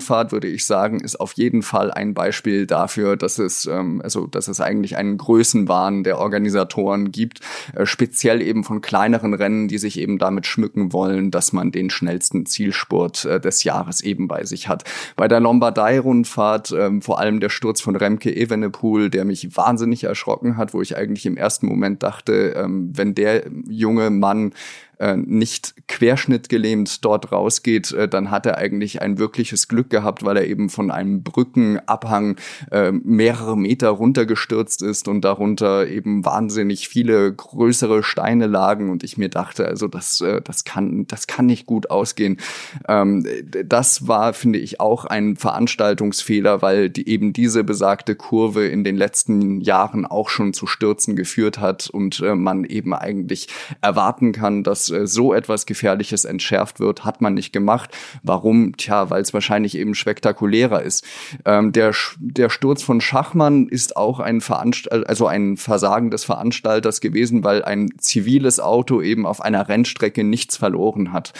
Polen-Rundfahrt 0.00 0.32
würde 0.32 0.48
ich 0.48 0.64
sagen, 0.64 1.00
ist 1.00 1.20
auf 1.20 1.32
jeden 1.34 1.62
Fall 1.62 1.90
ein 1.90 2.14
Beispiel 2.14 2.66
dafür, 2.66 3.16
dass 3.16 3.38
es, 3.38 3.66
ähm, 3.66 4.00
also, 4.02 4.26
dass 4.26 4.48
es 4.48 4.60
eigentlich 4.60 4.96
einen 4.96 5.18
Größenwahn 5.18 6.04
der 6.04 6.18
Organisatoren 6.18 7.12
gibt, 7.12 7.40
äh, 7.74 7.86
speziell 7.86 8.42
eben 8.42 8.64
von 8.64 8.80
kleineren 8.80 9.34
Rennen, 9.34 9.68
die 9.68 9.78
sich 9.78 9.98
eben 9.98 10.18
damit 10.18 10.46
schmücken 10.46 10.92
wollen, 10.92 11.30
dass 11.30 11.52
man 11.52 11.70
den 11.70 11.90
schnellsten 11.90 12.46
Zielspurt 12.46 13.24
äh, 13.24 13.40
des 13.40 13.64
Jahres 13.64 14.00
eben 14.00 14.26
bei 14.26 14.44
sich 14.44 14.68
hat. 14.68 14.84
Bei 15.16 15.28
der 15.28 15.40
Lombardei-Rundfahrt, 15.40 16.72
ähm, 16.72 17.02
vor 17.02 17.18
allem 17.18 17.40
der 17.40 17.50
Sturz 17.50 17.80
von 17.80 17.96
Remke 17.96 18.34
Evenepoel, 18.34 19.10
der 19.10 19.24
mich 19.24 19.56
wahnsinnig 19.56 20.04
erschrocken 20.04 20.56
hat, 20.56 20.72
wo 20.74 20.80
ich 20.80 20.96
eigentlich 20.96 21.26
im 21.26 21.36
ersten 21.36 21.66
Moment 21.66 22.02
dachte, 22.02 22.54
ähm, 22.56 22.90
wenn 22.94 23.14
der 23.14 23.44
junge 23.68 24.10
Mann 24.10 24.52
äh, 25.00 25.16
nicht 25.16 25.74
querschnittgelähmt 25.88 27.04
dort 27.04 27.32
rausgeht, 27.32 27.92
äh, 27.92 28.06
dann 28.06 28.30
hat 28.30 28.46
er 28.46 28.58
eigentlich 28.58 29.00
ein 29.00 29.18
wirkliches 29.18 29.66
Glück 29.66 29.88
gehabt, 29.90 30.24
weil 30.24 30.36
er 30.36 30.46
eben 30.46 30.68
von 30.68 30.90
einem 30.90 31.22
Brückenabhang 31.22 32.36
äh, 32.70 32.92
mehrere 32.92 33.56
Meter 33.56 33.88
runtergestürzt 33.88 34.82
ist 34.82 35.08
und 35.08 35.22
darunter 35.22 35.86
eben 35.88 36.24
wahnsinnig 36.24 36.88
viele 36.88 37.32
größere 37.32 38.02
Steine 38.02 38.46
lagen 38.46 38.90
und 38.90 39.02
ich 39.02 39.16
mir 39.16 39.30
dachte, 39.30 39.66
also 39.66 39.88
das, 39.88 40.20
äh, 40.20 40.42
das 40.42 40.64
kann, 40.64 41.06
das 41.06 41.26
kann 41.26 41.46
nicht 41.46 41.64
gut 41.64 41.90
ausgehen. 41.90 42.38
Ähm, 42.86 43.26
das 43.64 44.06
war, 44.06 44.34
finde 44.34 44.58
ich, 44.58 44.80
auch 44.80 45.06
ein 45.06 45.36
Veranstaltungsfehler, 45.36 46.60
weil 46.60 46.90
die, 46.90 47.08
eben 47.08 47.32
diese 47.32 47.64
besagte 47.64 48.16
Kurve 48.16 48.66
in 48.66 48.84
den 48.84 48.96
letzten 48.96 49.62
Jahren 49.62 50.04
auch 50.04 50.28
schon 50.28 50.52
zu 50.52 50.66
Stürzen 50.66 51.16
geführt 51.16 51.58
hat 51.58 51.88
und 51.88 52.20
äh, 52.20 52.34
man 52.34 52.64
eben 52.64 52.92
eigentlich 52.92 53.48
erwarten 53.80 54.32
kann, 54.32 54.62
dass 54.62 54.89
so 55.04 55.34
etwas 55.34 55.66
Gefährliches 55.66 56.24
entschärft 56.24 56.80
wird, 56.80 57.04
hat 57.04 57.20
man 57.20 57.34
nicht 57.34 57.52
gemacht. 57.52 57.90
Warum? 58.22 58.76
Tja, 58.76 59.10
weil 59.10 59.22
es 59.22 59.34
wahrscheinlich 59.34 59.76
eben 59.76 59.94
spektakulärer 59.94 60.82
ist. 60.82 61.04
Ähm, 61.44 61.72
der, 61.72 61.94
der 62.18 62.50
Sturz 62.50 62.82
von 62.82 63.00
Schachmann 63.00 63.68
ist 63.68 63.96
auch 63.96 64.20
ein 64.20 64.40
Veranstalt 64.40 65.08
also 65.08 65.26
ein 65.26 65.56
Versagen 65.56 66.10
des 66.10 66.24
Veranstalters 66.24 67.00
gewesen, 67.00 67.44
weil 67.44 67.64
ein 67.64 67.90
ziviles 67.98 68.60
Auto 68.60 69.00
eben 69.00 69.26
auf 69.26 69.40
einer 69.40 69.68
Rennstrecke 69.68 70.24
nichts 70.24 70.56
verloren 70.56 71.12
hat. 71.12 71.32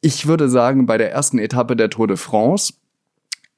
Ich 0.00 0.26
würde 0.26 0.48
sagen, 0.48 0.86
bei 0.86 0.96
der 0.96 1.10
ersten 1.10 1.38
Etappe 1.38 1.74
der 1.74 1.90
Tour 1.90 2.06
de 2.06 2.16
France 2.16 2.74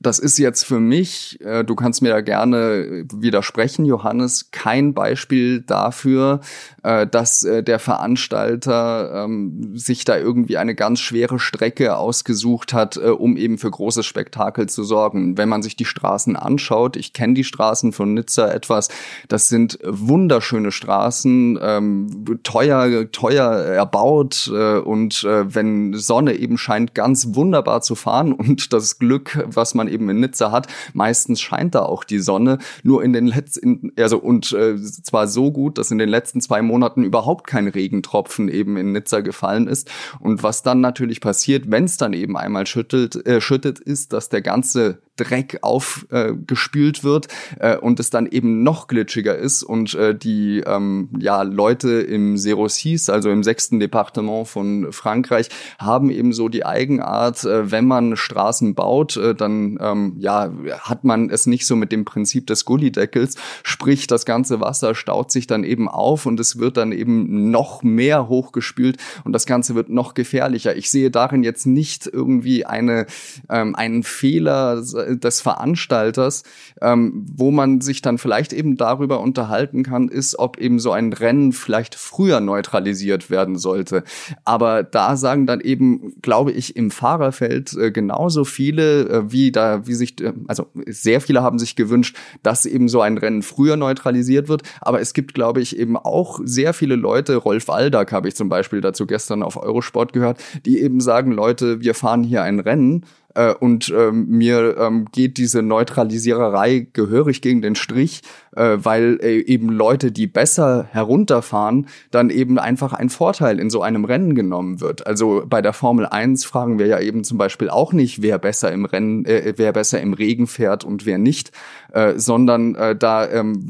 das 0.01 0.19
ist 0.19 0.39
jetzt 0.39 0.65
für 0.65 0.81
mich, 0.81 1.39
äh, 1.43 1.63
du 1.63 1.75
kannst 1.75 2.01
mir 2.01 2.09
da 2.09 2.23
gerne 2.23 3.05
widersprechen, 3.13 3.85
Johannes, 3.85 4.51
kein 4.51 4.95
Beispiel 4.95 5.61
dafür, 5.61 6.41
äh, 6.83 7.07
dass 7.07 7.45
äh, 7.45 7.63
der 7.63 7.79
Veranstalter 7.79 9.25
ähm, 9.25 9.77
sich 9.77 10.07
da 10.07 10.17
irgendwie 10.17 10.57
eine 10.57 10.75
ganz 10.75 11.01
schwere 11.01 11.39
Strecke 11.39 11.99
ausgesucht 11.99 12.73
hat, 12.73 12.97
äh, 12.97 13.11
um 13.11 13.37
eben 13.37 13.59
für 13.59 13.71
großes 13.71 14.07
Spektakel 14.07 14.71
zu 14.71 14.85
sorgen. 14.85 15.37
Wenn 15.37 15.51
man 15.51 15.63
sich 15.63 15.77
die 15.77 15.85
Straßen 15.85 16.35
anschaut, 16.35 16.97
ich 16.97 17.13
kenne 17.13 17.35
die 17.35 17.45
Straßen 17.45 17.93
von 17.93 18.15
Nizza 18.15 18.51
etwas, 18.51 18.89
das 19.29 19.51
sind 19.51 19.79
wunderschöne 19.85 20.73
Straßen, 20.73 21.59
ähm, 21.61 22.41
teuer, 22.43 23.13
teuer 23.13 23.51
erbaut 23.51 24.51
äh, 24.51 24.79
und 24.79 25.25
äh, 25.25 25.55
wenn 25.55 25.93
Sonne 25.93 26.37
eben 26.37 26.57
scheint, 26.57 26.95
ganz 26.95 27.35
wunderbar 27.35 27.83
zu 27.83 27.95
fahren 27.95 28.33
und 28.33 28.73
das 28.73 28.99
Glück, 28.99 29.45
was 29.47 29.75
man 29.75 29.90
eben 29.91 30.09
in 30.11 30.21
Nizza 30.21 30.53
hat. 30.53 30.69
Meistens 30.93 31.41
scheint 31.41 31.75
da 31.75 31.83
auch 31.83 32.05
die 32.05 32.19
Sonne, 32.19 32.59
nur 32.83 33.03
in 33.03 33.13
den 33.13 33.27
letzten, 33.27 33.93
also 33.99 34.19
und 34.19 34.53
äh, 34.53 34.77
zwar 34.81 35.27
so 35.27 35.53
gut, 35.53 35.79
dass 35.79 35.91
in 35.91 35.99
den 35.99 36.09
letzten 36.09 36.41
zwei 36.41 36.63
Monaten 36.63 37.05
überhaupt 37.05 37.47
kein 37.47 37.69
Regentropfen 37.69 38.49
eben 38.49 38.77
in 38.77 38.93
Nizza 38.93 39.21
gefallen 39.21 39.67
ist. 39.67 39.91
Und 40.21 40.43
was 40.43 40.63
dann 40.63 40.81
natürlich 40.81 41.21
passiert, 41.21 41.71
wenn 41.71 41.85
es 41.85 41.97
dann 41.97 42.13
eben 42.13 42.37
einmal 42.37 42.67
schüttelt, 42.67 43.27
äh, 43.27 43.41
schüttet, 43.41 43.79
ist, 43.79 44.13
dass 44.13 44.29
der 44.29 44.43
ganze 44.43 45.03
Dreck 45.21 45.59
aufgespült 45.61 47.05
wird 47.05 47.29
äh, 47.59 47.77
und 47.77 48.01
es 48.01 48.09
dann 48.09 48.27
eben 48.27 48.63
noch 48.63 48.89
glitschiger 48.89 49.37
ist 49.37 49.63
und 49.63 49.95
äh, 49.95 50.15
die 50.15 50.63
ähm, 50.67 51.11
ja, 51.19 51.43
Leute 51.43 52.01
im 52.01 52.39
Zero 52.39 52.69
Seas, 52.69 53.11
also 53.11 53.31
im 53.31 53.43
sechsten 53.43 53.81
Departement 53.81 54.49
von 54.49 54.93
Frankreich, 54.93 55.49
haben 55.79 56.11
eben 56.11 56.33
so 56.33 56.49
die 56.49 56.65
Eigenart, 56.65 57.45
äh, 57.45 57.71
wenn 57.71 57.87
man 57.87 58.17
Straßen 58.17 58.75
baut, 58.75 59.17
äh, 59.17 59.35
dann 59.35 59.79
ähm, 59.81 60.15
ja, 60.19 60.51
hat 60.81 61.05
man 61.05 61.29
es 61.29 61.47
nicht 61.47 61.67
so 61.67 61.77
mit 61.77 61.93
dem 61.93 62.05
Prinzip 62.05 62.47
des 62.47 62.65
Gullideckels, 62.65 63.37
sprich 63.63 64.07
das 64.07 64.25
ganze 64.25 64.61
Wasser 64.61 64.95
staut 64.95 65.31
sich 65.31 65.47
dann 65.47 65.65
eben 65.65 65.89
auf 65.89 66.25
und 66.27 66.41
es 66.41 66.59
wird 66.59 66.79
dann 66.79 66.93
eben 66.93 67.51
noch 67.51 67.83
mehr 67.83 68.29
hochgespült 68.29 68.97
und 69.25 69.33
das 69.33 69.45
Ganze 69.45 69.75
wird 69.75 69.91
noch 69.91 70.15
gefährlicher. 70.15 70.77
Ich 70.77 70.91
sehe 70.91 71.11
darin 71.11 71.43
jetzt 71.43 71.67
nicht 71.67 72.07
irgendwie 72.07 72.65
eine, 72.65 73.07
ähm, 73.51 73.75
einen 73.75 74.03
Fehler 74.03 74.83
des 75.17 75.41
Veranstalters, 75.41 76.43
ähm, 76.81 77.27
wo 77.35 77.51
man 77.51 77.81
sich 77.81 78.03
dann 78.03 78.19
vielleicht 78.19 78.53
eben 78.53 78.77
darüber 78.77 79.21
unterhalten 79.21 79.83
kann, 79.83 80.09
ist, 80.09 80.39
ob 80.39 80.59
eben 80.59 80.79
so 80.79 80.93
ein 80.93 81.13
Rennen 81.13 81.53
vielleicht 81.53 81.95
früher 81.95 82.41
neutralisiert 82.41 83.31
werden 83.31 83.59
sollte. 83.59 84.05
Aber 84.45 84.83
da 84.83 85.17
sagen 85.17 85.47
dann 85.47 85.61
eben, 85.61 86.15
glaube 86.23 86.53
ich, 86.53 86.77
im 86.77 86.91
Fahrerfeld 86.91 87.75
äh, 87.75 87.91
genauso 87.91 88.45
viele, 88.45 89.09
äh, 89.09 89.33
wie 89.33 89.53
da, 89.53 89.87
wie 89.87 89.95
sich, 89.95 90.21
äh, 90.21 90.33
also 90.49 90.67
sehr 90.87 91.21
viele 91.21 91.43
haben 91.43 91.59
sich 91.59 91.77
gewünscht, 91.77 92.17
dass 92.43 92.67
eben 92.67 92.89
so 92.89 93.01
ein 93.01 93.19
Rennen 93.19 93.43
früher 93.43 93.77
neutralisiert 93.77 94.49
wird. 94.49 94.63
Aber 94.81 95.01
es 95.01 95.15
gibt, 95.15 95.35
glaube 95.35 95.61
ich, 95.61 95.79
eben 95.79 95.97
auch 95.97 96.41
sehr 96.45 96.73
viele 96.75 96.97
Leute, 96.97 97.37
Rolf 97.37 97.69
Aldag 97.71 98.13
habe 98.13 98.29
ich 98.29 98.37
zum 98.37 98.49
Beispiel 98.49 98.81
dazu 98.81 99.07
gestern 99.07 99.43
auf 99.43 99.57
Eurosport 99.57 100.13
gehört, 100.13 100.39
die 100.65 100.81
eben 100.81 101.01
sagen, 101.01 101.33
Leute, 101.33 101.81
wir 101.81 101.95
fahren 101.95 102.23
hier 102.23 102.43
ein 102.43 102.61
Rennen 102.61 103.05
äh, 103.35 103.55
und 103.55 103.93
ähm, 103.97 104.27
mir 104.29 104.77
ähm, 104.79 105.07
geht 105.13 105.39
diese 105.39 105.63
Neutralisiererei 105.63 106.89
gehörig 106.93 107.43
gegen 107.43 107.63
den 107.63 107.75
Strich, 107.75 108.23
äh, 108.57 108.79
weil 108.83 109.19
äh, 109.23 109.41
eben 109.41 109.69
Leute, 109.69 110.11
die 110.11 110.27
besser 110.27 110.87
herunterfahren, 110.91 111.87
dann 112.11 112.31
eben 112.31 112.59
einfach 112.59 112.93
ein 112.93 113.09
Vorteil 113.09 113.61
in 113.61 113.71
so 113.71 113.83
einem 113.83 114.05
Rennen 114.05 114.35
genommen 114.35 114.81
wird. 114.81 115.07
Also 115.07 115.45
bei 115.49 115.63
der 115.63 115.73
Formel 115.73 116.07
1 116.07 116.45
fragen 116.45 116.79
wir 116.79 116.87
ja 116.87 117.01
eben 117.01 117.23
zum 117.25 117.39
Beispiel 117.39 117.71
auch 117.71 117.93
nicht, 117.93 118.23
wer 118.23 118.39
besser 118.39 118.73
im 118.73 118.85
Rennen, 118.85 119.25
äh, 119.25 119.55
wer 119.57 119.73
besser 119.73 120.01
im 120.01 120.13
Regen 120.13 120.47
fährt 120.47 120.85
und 120.85 121.07
wer 121.07 121.19
nicht, 121.19 121.53
äh, 121.93 122.15
sondern 122.17 122.75
äh, 122.75 122.97
da 122.97 123.29
ähm, 123.29 123.65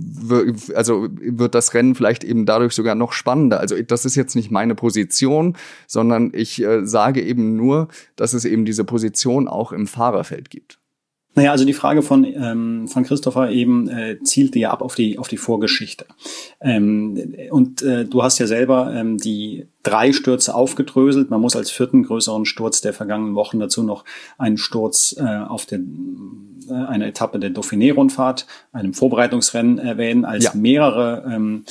also 0.75 1.09
wird 1.11 1.55
das 1.55 1.75
Rennen 1.75 1.94
vielleicht 1.94 2.25
eben 2.25 2.46
dadurch 2.46 2.75
sogar 2.75 2.94
noch 2.94 3.12
spannender. 3.12 3.61
Also 3.61 3.81
das 3.83 4.05
ist 4.05 4.16
jetzt 4.16 4.37
nicht 4.37 4.51
meine 4.51 4.75
Position, 4.75 5.57
sondern 5.87 6.33
ich 6.35 6.62
äh, 6.62 6.87
sage 6.87 7.23
eben 7.23 7.57
nur, 7.57 7.88
dass 8.16 8.33
es 8.33 8.44
eben 8.44 8.64
diese 8.64 8.85
Position 8.85 9.49
auch 9.53 9.73
im 9.73 9.87
Fahrerfeld 9.87 10.51
gibt. 10.51 10.81
Naja, 11.35 11.53
also 11.53 11.65
die 11.65 11.75
Frage 11.75 12.03
von, 12.03 12.25
ähm, 12.25 12.89
von 12.89 13.05
Christopher 13.05 13.51
eben 13.51 13.89
äh, 13.89 14.19
zielte 14.25 14.59
ja 14.59 14.73
ab 14.73 14.83
auf 14.83 14.97
die, 14.97 15.17
auf 15.17 15.29
die 15.29 15.37
Vorgeschichte. 15.37 16.07
Ähm, 16.61 17.35
und 17.51 17.83
äh, 17.83 18.05
du 18.05 18.25
hast 18.25 18.41
ja 18.41 18.49
selber 18.49 18.93
ähm, 18.93 19.17
die 19.17 19.69
drei 19.85 20.13
Stürze 20.13 20.55
aufgedröselt. 20.55 21.31
Man 21.31 21.41
muss 21.41 21.55
als 21.55 21.71
vierten 21.71 22.03
größeren 22.03 22.47
Sturz 22.47 22.81
der 22.81 22.93
vergangenen 22.93 23.37
Wochen 23.37 23.61
dazu 23.61 23.85
noch 23.85 24.05
einen 24.39 24.59
Sturz 24.59 25.15
äh, 25.19 25.23
auf 25.23 25.67
den, 25.67 26.59
äh, 26.69 26.75
eine 26.75 27.07
Etappe 27.07 27.39
der 27.39 27.51
Dauphiné-Rundfahrt, 27.51 28.47
einem 28.73 28.93
Vorbereitungsrennen 28.93 29.79
erwähnen, 29.79 30.25
als 30.25 30.45
ja. 30.45 30.51
mehrere 30.55 31.25
ähm, 31.33 31.65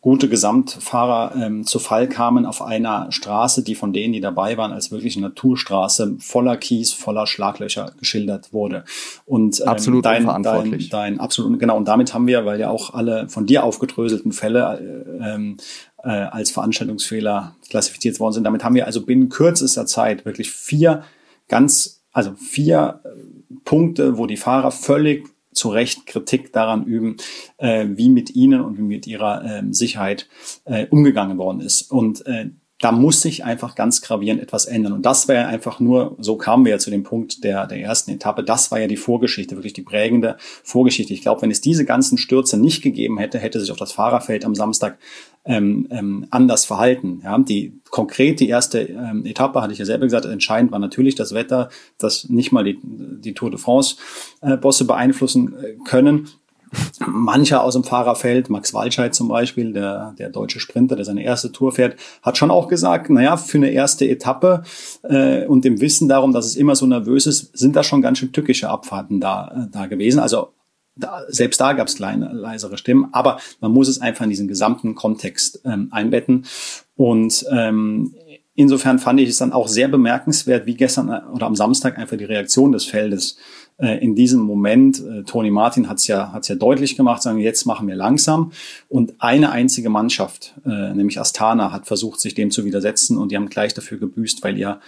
gute 0.00 0.28
Gesamtfahrer 0.28 1.36
ähm, 1.36 1.64
zu 1.64 1.78
Fall 1.78 2.08
kamen 2.08 2.46
auf 2.46 2.62
einer 2.62 3.12
Straße, 3.12 3.62
die 3.62 3.76
von 3.76 3.92
denen, 3.92 4.12
die 4.12 4.20
dabei 4.20 4.56
waren, 4.56 4.72
als 4.72 4.90
wirklich 4.90 5.16
Naturstraße 5.16 6.16
voller 6.18 6.56
Kies, 6.56 6.92
voller 6.92 7.28
Schlaglöcher 7.28 7.92
geschildert 7.98 8.52
wurde. 8.52 8.84
Und 9.24 9.60
ähm, 9.60 9.68
absolut 9.68 10.04
dein, 10.04 10.22
unverantwortlich. 10.22 10.88
Dein, 10.88 11.14
dein 11.14 11.20
absolut 11.20 11.60
genau. 11.60 11.76
Und 11.76 11.86
damit 11.86 12.12
haben 12.12 12.26
wir, 12.26 12.44
weil 12.44 12.58
ja 12.58 12.70
auch 12.70 12.94
alle 12.94 13.28
von 13.28 13.46
dir 13.46 13.62
aufgedröselten 13.62 14.32
Fälle 14.32 14.80
äh, 15.20 15.34
ähm, 15.34 15.58
äh, 16.02 16.08
als 16.08 16.50
Veranstaltungsfehler 16.50 17.54
klassifiziert 17.68 18.18
worden 18.18 18.34
sind, 18.34 18.44
damit 18.44 18.64
haben 18.64 18.74
wir 18.74 18.86
also 18.86 19.04
binnen 19.06 19.28
kürzester 19.28 19.86
Zeit 19.86 20.24
wirklich 20.24 20.50
vier 20.50 21.04
ganz, 21.48 22.02
also 22.12 22.32
vier 22.34 23.00
äh, 23.04 23.08
Punkte, 23.64 24.18
wo 24.18 24.26
die 24.26 24.36
Fahrer 24.36 24.72
völlig 24.72 25.35
zu 25.56 25.70
Recht 25.70 26.06
Kritik 26.06 26.52
daran 26.52 26.84
üben, 26.84 27.16
äh, 27.56 27.86
wie 27.88 28.08
mit 28.08 28.34
ihnen 28.36 28.60
und 28.60 28.78
wie 28.78 28.82
mit 28.82 29.06
ihrer 29.06 29.44
äh, 29.44 29.62
Sicherheit 29.70 30.28
äh, 30.64 30.86
umgegangen 30.86 31.38
worden 31.38 31.60
ist. 31.60 31.90
Und 31.90 32.24
äh, 32.26 32.50
da 32.78 32.92
muss 32.92 33.22
sich 33.22 33.42
einfach 33.42 33.74
ganz 33.74 34.02
gravierend 34.02 34.42
etwas 34.42 34.66
ändern. 34.66 34.92
Und 34.92 35.06
das 35.06 35.28
wäre 35.28 35.46
einfach 35.46 35.80
nur, 35.80 36.14
so 36.18 36.36
kamen 36.36 36.66
wir 36.66 36.72
ja 36.72 36.78
zu 36.78 36.90
dem 36.90 37.04
Punkt 37.04 37.42
der, 37.42 37.66
der 37.66 37.80
ersten 37.80 38.10
Etappe, 38.10 38.44
das 38.44 38.70
war 38.70 38.78
ja 38.78 38.86
die 38.86 38.98
Vorgeschichte, 38.98 39.56
wirklich 39.56 39.72
die 39.72 39.82
prägende 39.82 40.36
Vorgeschichte. 40.62 41.14
Ich 41.14 41.22
glaube, 41.22 41.40
wenn 41.42 41.50
es 41.50 41.62
diese 41.62 41.86
ganzen 41.86 42.18
Stürze 42.18 42.58
nicht 42.58 42.82
gegeben 42.82 43.18
hätte, 43.18 43.38
hätte 43.38 43.60
sich 43.60 43.72
auch 43.72 43.78
das 43.78 43.92
Fahrerfeld 43.92 44.44
am 44.44 44.54
Samstag 44.54 44.98
ähm, 45.46 45.86
ähm, 45.90 46.26
anders 46.30 46.66
verhalten. 46.66 47.22
Ja, 47.24 47.38
die 47.38 47.80
konkret 47.88 48.40
die 48.40 48.48
erste 48.48 48.80
ähm, 48.80 49.24
Etappe, 49.24 49.62
hatte 49.62 49.72
ich 49.72 49.78
ja 49.78 49.86
selber 49.86 50.04
gesagt, 50.04 50.26
entscheidend 50.26 50.70
war 50.70 50.78
natürlich 50.78 51.14
das 51.14 51.32
Wetter, 51.32 51.70
das 51.98 52.28
nicht 52.28 52.52
mal 52.52 52.64
die, 52.64 52.78
die 52.82 53.32
Tour 53.32 53.50
de 53.50 53.58
France 53.58 53.96
äh, 54.42 54.56
beeinflussen 54.56 55.54
äh, 55.56 55.76
können. 55.88 56.28
Mancher 57.06 57.62
aus 57.62 57.74
dem 57.74 57.84
Fahrerfeld, 57.84 58.50
Max 58.50 58.72
Walscheid 58.74 59.14
zum 59.14 59.28
Beispiel, 59.28 59.72
der, 59.72 60.14
der 60.18 60.30
deutsche 60.30 60.60
Sprinter, 60.60 60.96
der 60.96 61.04
seine 61.04 61.22
erste 61.22 61.52
Tour 61.52 61.72
fährt, 61.72 61.96
hat 62.22 62.38
schon 62.38 62.50
auch 62.50 62.68
gesagt, 62.68 63.10
naja, 63.10 63.36
für 63.36 63.58
eine 63.58 63.70
erste 63.70 64.08
Etappe 64.08 64.62
äh, 65.02 65.46
und 65.46 65.64
dem 65.64 65.80
Wissen 65.80 66.08
darum, 66.08 66.32
dass 66.32 66.46
es 66.46 66.56
immer 66.56 66.76
so 66.76 66.86
nervös 66.86 67.26
ist, 67.26 67.56
sind 67.56 67.76
da 67.76 67.82
schon 67.82 68.02
ganz 68.02 68.18
schön 68.18 68.32
tückische 68.32 68.68
Abfahrten 68.68 69.20
da, 69.20 69.48
äh, 69.48 69.70
da 69.70 69.86
gewesen. 69.86 70.20
Also 70.20 70.52
da, 70.96 71.22
selbst 71.28 71.60
da 71.60 71.74
gab 71.74 71.88
es 71.88 71.96
kleine, 71.96 72.32
leisere 72.32 72.78
Stimmen, 72.78 73.08
aber 73.12 73.38
man 73.60 73.72
muss 73.72 73.88
es 73.88 74.00
einfach 74.00 74.24
in 74.24 74.30
diesen 74.30 74.48
gesamten 74.48 74.94
Kontext 74.94 75.60
ähm, 75.64 75.88
einbetten. 75.90 76.46
Und 76.96 77.44
ähm, 77.50 78.14
insofern 78.54 78.98
fand 78.98 79.20
ich 79.20 79.28
es 79.28 79.36
dann 79.36 79.52
auch 79.52 79.68
sehr 79.68 79.88
bemerkenswert, 79.88 80.66
wie 80.66 80.74
gestern 80.74 81.08
äh, 81.10 81.20
oder 81.32 81.46
am 81.46 81.54
Samstag 81.54 81.98
einfach 81.98 82.16
die 82.16 82.24
Reaktion 82.24 82.72
des 82.72 82.86
Feldes 82.86 83.36
äh, 83.78 84.02
in 84.02 84.14
diesem 84.14 84.40
Moment, 84.40 85.02
äh, 85.04 85.22
Tony 85.24 85.50
Martin 85.50 85.88
hat 85.88 85.98
es 85.98 86.06
ja, 86.06 86.32
hat's 86.32 86.48
ja 86.48 86.54
deutlich 86.54 86.96
gemacht, 86.96 87.22
sagen, 87.22 87.38
jetzt 87.38 87.66
machen 87.66 87.86
wir 87.86 87.94
langsam. 87.94 88.52
Und 88.88 89.14
eine 89.18 89.50
einzige 89.50 89.90
Mannschaft, 89.90 90.54
äh, 90.64 90.94
nämlich 90.94 91.20
Astana, 91.20 91.72
hat 91.72 91.86
versucht, 91.86 92.20
sich 92.20 92.34
dem 92.34 92.50
zu 92.50 92.64
widersetzen 92.64 93.18
und 93.18 93.32
die 93.32 93.36
haben 93.36 93.50
gleich 93.50 93.74
dafür 93.74 93.98
gebüßt, 93.98 94.42
weil 94.42 94.56
ihr 94.58 94.80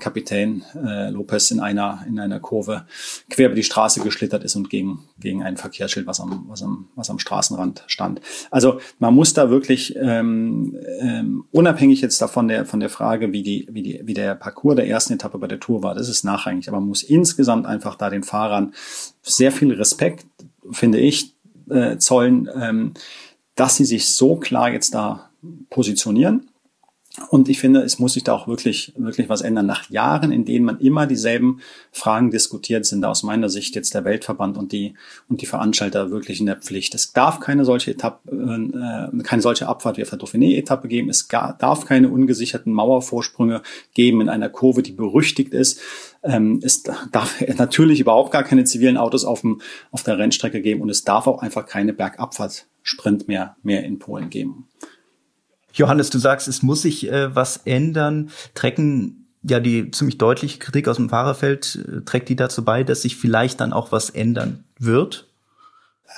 Kapitän 0.00 0.64
Lopez 1.10 1.50
in 1.50 1.60
einer, 1.60 2.04
in 2.08 2.18
einer 2.18 2.40
Kurve 2.40 2.86
quer 3.30 3.46
über 3.46 3.54
die 3.54 3.62
Straße 3.62 4.00
geschlittert 4.00 4.42
ist 4.42 4.56
und 4.56 4.70
gegen, 4.70 5.04
gegen 5.20 5.42
ein 5.42 5.56
Verkehrsschild, 5.56 6.06
was 6.06 6.20
am, 6.20 6.46
was, 6.48 6.62
am, 6.62 6.88
was 6.96 7.10
am 7.10 7.18
Straßenrand 7.18 7.84
stand. 7.86 8.20
Also 8.50 8.80
man 8.98 9.14
muss 9.14 9.34
da 9.34 9.50
wirklich 9.50 9.94
ähm, 9.96 10.76
ähm, 11.00 11.44
unabhängig 11.52 12.00
jetzt 12.00 12.20
davon 12.20 12.48
der, 12.48 12.66
von 12.66 12.80
der 12.80 12.88
Frage, 12.88 13.32
wie, 13.32 13.42
die, 13.42 13.68
wie, 13.70 13.82
die, 13.82 14.00
wie 14.04 14.14
der 14.14 14.34
Parcours 14.34 14.76
der 14.76 14.88
ersten 14.88 15.12
Etappe 15.14 15.38
bei 15.38 15.46
der 15.46 15.60
Tour 15.60 15.82
war, 15.82 15.94
das 15.94 16.08
ist 16.08 16.24
nachrangig, 16.24 16.68
aber 16.68 16.80
man 16.80 16.88
muss 16.88 17.02
insgesamt 17.02 17.66
einfach 17.66 17.85
einfach 17.86 17.96
da 17.96 18.10
den 18.10 18.22
Fahrern 18.22 18.74
sehr 19.22 19.52
viel 19.52 19.72
Respekt, 19.72 20.26
finde 20.72 20.98
ich, 20.98 21.34
äh, 21.70 21.98
zollen, 21.98 22.48
ähm, 22.54 22.94
dass 23.54 23.76
sie 23.76 23.84
sich 23.84 24.08
so 24.08 24.36
klar 24.36 24.70
jetzt 24.70 24.94
da 24.94 25.30
positionieren 25.70 26.50
und 27.30 27.48
ich 27.48 27.58
finde, 27.58 27.80
es 27.80 27.98
muss 27.98 28.12
sich 28.12 28.24
da 28.24 28.34
auch 28.34 28.46
wirklich, 28.46 28.92
wirklich 28.96 29.28
was 29.28 29.40
ändern. 29.40 29.66
Nach 29.66 29.88
Jahren, 29.88 30.32
in 30.32 30.44
denen 30.44 30.66
man 30.66 30.78
immer 30.80 31.06
dieselben 31.06 31.60
Fragen 31.90 32.30
diskutiert, 32.30 32.84
sind 32.84 33.00
da 33.00 33.10
aus 33.10 33.22
meiner 33.22 33.48
Sicht 33.48 33.74
jetzt 33.74 33.94
der 33.94 34.04
Weltverband 34.04 34.58
und 34.58 34.72
die, 34.72 34.94
und 35.28 35.40
die 35.40 35.46
Veranstalter 35.46 36.10
wirklich 36.10 36.40
in 36.40 36.46
der 36.46 36.56
Pflicht. 36.56 36.94
Es 36.94 37.12
darf 37.12 37.40
keine 37.40 37.64
solche 37.64 37.92
Etappe, 37.92 38.30
äh, 38.30 39.22
keine 39.22 39.42
solche 39.42 39.66
Abfahrt 39.66 39.96
wie 39.96 40.02
auf 40.02 40.10
der 40.10 40.18
Dauphiné-Etappe 40.18 40.88
geben. 40.88 41.08
Es 41.08 41.26
darf 41.28 41.86
keine 41.86 42.10
ungesicherten 42.10 42.72
Mauervorsprünge 42.72 43.62
geben 43.94 44.20
in 44.20 44.28
einer 44.28 44.50
Kurve, 44.50 44.82
die 44.82 44.92
berüchtigt 44.92 45.54
ist. 45.54 45.80
Ähm, 46.22 46.60
es 46.62 46.82
darf 46.82 47.40
natürlich 47.56 48.00
überhaupt 48.00 48.30
gar 48.30 48.44
keine 48.44 48.64
zivilen 48.64 48.98
Autos 48.98 49.24
auf, 49.24 49.40
dem, 49.40 49.62
auf 49.90 50.02
der 50.02 50.18
Rennstrecke 50.18 50.60
geben 50.60 50.82
und 50.82 50.90
es 50.90 51.04
darf 51.04 51.26
auch 51.26 51.40
einfach 51.40 51.66
keine 51.66 51.94
Bergabfahrt-Sprint 51.94 53.26
mehr, 53.26 53.56
mehr 53.62 53.84
in 53.84 53.98
Polen 53.98 54.28
geben. 54.28 54.68
Johannes, 55.76 56.10
du 56.10 56.18
sagst, 56.18 56.48
es 56.48 56.62
muss 56.62 56.82
sich 56.82 57.10
äh, 57.10 57.34
was 57.34 57.58
ändern. 57.58 58.30
Trecken 58.54 59.26
ja 59.42 59.60
die 59.60 59.90
ziemlich 59.90 60.18
deutliche 60.18 60.58
Kritik 60.58 60.88
aus 60.88 60.96
dem 60.96 61.08
Fahrerfeld, 61.08 61.78
äh, 61.86 62.00
trägt 62.04 62.28
die 62.28 62.36
dazu 62.36 62.64
bei, 62.64 62.82
dass 62.82 63.02
sich 63.02 63.16
vielleicht 63.16 63.60
dann 63.60 63.72
auch 63.72 63.92
was 63.92 64.10
ändern 64.10 64.64
wird? 64.78 65.28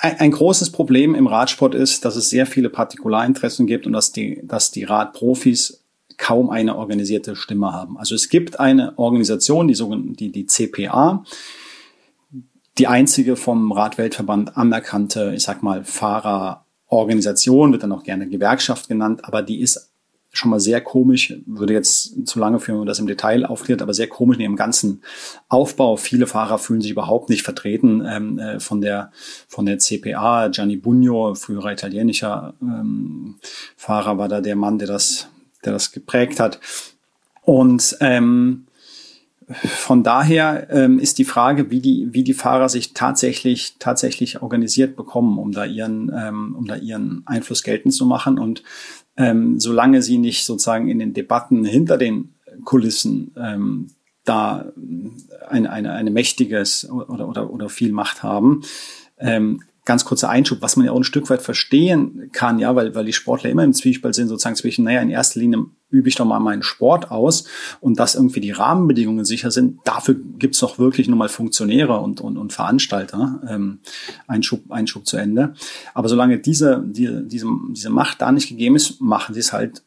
Ein, 0.01 0.21
ein 0.21 0.31
großes 0.31 0.71
Problem 0.71 1.15
im 1.15 1.27
Radsport 1.27 1.75
ist, 1.75 2.05
dass 2.05 2.17
es 2.17 2.31
sehr 2.31 2.47
viele 2.47 2.71
Partikularinteressen 2.71 3.67
gibt 3.67 3.87
und 3.87 3.93
dass 3.93 4.13
die, 4.13 4.41
dass 4.45 4.71
die 4.71 4.85
Radprofis 4.85 5.83
kaum 6.17 6.51
eine 6.51 6.77
organisierte 6.77 7.37
Stimme 7.37 7.73
haben. 7.73 7.99
Also 7.99 8.15
es 8.15 8.29
gibt 8.29 8.61
eine 8.61 8.99
Organisation, 8.99 9.69
die 9.69 9.75
sogenannte 9.75 10.15
die, 10.15 10.33
die 10.33 10.47
CPA, 10.47 11.25
die 12.77 12.87
einzige 12.87 13.37
vom 13.37 13.73
Radweltverband 13.73 14.57
anerkannte, 14.57 15.33
ich 15.35 15.43
sag 15.43 15.63
mal, 15.63 15.85
Fahrer 15.85 16.65
Organisation, 16.89 17.73
wird 17.73 17.83
dann 17.83 17.93
auch 17.93 18.03
gerne 18.03 18.29
Gewerkschaft 18.29 18.89
genannt, 18.89 19.25
aber 19.25 19.43
die 19.43 19.61
ist 19.61 19.91
schon 20.33 20.51
mal 20.51 20.61
sehr 20.61 20.81
komisch, 20.81 21.35
würde 21.47 21.73
jetzt 21.73 22.27
zu 22.27 22.39
lange 22.39 22.61
führen, 22.61 22.77
wenn 22.77 22.81
man 22.81 22.87
das 22.87 22.99
im 22.99 23.07
Detail 23.07 23.47
aufklärt, 23.47 23.83
aber 23.83 23.95
sehr 23.95 24.09
komisch 24.09 24.37
in 24.37 24.43
ihrem 24.43 24.57
ganzen 24.57 25.03
Aufbau. 25.49 25.97
Viele 25.97 26.27
Fahrer 26.27 26.59
fühlen 26.59 26.81
sich 26.81 26.91
überhaupt 26.91 27.31
nicht 27.31 27.43
vertreten 27.43 28.05
ähm, 28.07 28.39
äh, 28.39 28.61
von 28.61 28.81
der 28.81 29.11
von 29.49 29.67
der 29.67 29.79
CPA. 29.79 30.49
Gianni 30.49 30.77
Bugno, 30.77 31.35
früherer 31.35 31.73
italienischer 31.73 32.55
ähm, 32.61 33.37
Fahrer, 33.77 34.19
war 34.19 34.29
da 34.29 34.41
der 34.41 34.57
Mann, 34.57 34.79
der 34.79 34.89
das 34.89 35.29
der 35.65 35.73
das 35.73 35.93
geprägt 35.93 36.41
hat. 36.41 36.61
Und 37.43 37.97
ähm, 38.01 38.68
von 39.51 40.03
daher 40.03 40.69
ähm, 40.71 40.99
ist 40.99 41.19
die 41.19 41.25
Frage, 41.25 41.71
wie 41.71 41.81
die, 41.81 42.09
wie 42.11 42.23
die 42.23 42.35
Fahrer 42.35 42.69
sich 42.69 42.93
tatsächlich, 42.93 43.77
tatsächlich 43.79 44.43
organisiert 44.43 44.97
bekommen, 44.97 45.39
um 45.39 45.53
da 45.53 45.65
ihren, 45.65 46.13
ähm, 46.15 46.55
um 46.57 46.67
da 46.67 46.77
ihren 46.77 47.23
Einfluss 47.27 47.63
geltend 47.63 47.95
zu 47.95 48.05
machen. 48.05 48.39
Und 48.39 48.63
ähm, 49.17 49.59
solange 49.59 50.03
sie 50.03 50.19
nicht 50.19 50.45
sozusagen 50.45 50.89
in 50.89 50.99
den 50.99 51.15
Debatten 51.15 51.65
hinter 51.65 51.97
den 51.97 52.35
Kulissen 52.65 53.35
ähm, 53.39 53.89
da 54.25 54.67
eine, 55.49 55.71
eine, 55.71 55.93
eine 55.93 56.11
mächtiges 56.11 56.89
oder, 56.91 57.29
oder, 57.29 57.51
oder 57.51 57.69
viel 57.71 57.93
Macht 57.93 58.23
haben, 58.23 58.63
ähm, 59.19 59.63
ganz 59.87 60.05
kurzer 60.05 60.29
Einschub, 60.29 60.61
was 60.61 60.77
man 60.77 60.85
ja 60.85 60.93
auch 60.93 60.99
ein 60.99 61.05
Stück 61.05 61.31
weit 61.31 61.41
verstehen 61.41 62.29
kann, 62.33 62.59
ja, 62.59 62.77
weil, 62.77 62.95
weil 62.95 63.07
die 63.07 63.15
Sportler 63.15 63.49
immer 63.49 63.65
im 63.65 63.73
Zwiespalt 63.73 64.15
sind, 64.15 64.29
sozusagen 64.29 64.57
zwischen, 64.57 64.85
naja, 64.85 65.01
in 65.01 65.09
erster 65.09 65.41
Linie 65.41 65.65
übe 65.91 66.09
ich 66.09 66.17
doch 66.17 66.25
mal 66.25 66.39
meinen 66.39 66.63
Sport 66.63 67.11
aus 67.11 67.45
und 67.81 67.99
dass 67.99 68.15
irgendwie 68.15 68.41
die 68.41 68.51
Rahmenbedingungen 68.51 69.25
sicher 69.25 69.51
sind, 69.51 69.81
dafür 69.85 70.17
gibt's 70.39 70.59
doch 70.59 70.79
wirklich 70.79 71.09
nur 71.09 71.17
mal 71.17 71.29
Funktionäre 71.29 71.99
und, 72.01 72.21
und, 72.21 72.37
und 72.37 72.53
Veranstalter. 72.53 73.41
Ähm, 73.49 73.81
Einschub, 74.27 74.71
Einschub 74.71 75.07
zu 75.07 75.17
Ende. 75.17 75.55
Aber 75.95 76.09
solange 76.09 76.39
diese, 76.39 76.83
die, 76.85 77.27
diese, 77.27 77.47
diese 77.71 77.91
Macht 77.91 78.21
da 78.21 78.33
nicht 78.33 78.49
gegeben 78.49 78.77
ist, 78.77 79.01
machen 79.01 79.35
sie 79.35 79.41
es 79.41 79.53
halt 79.53 79.83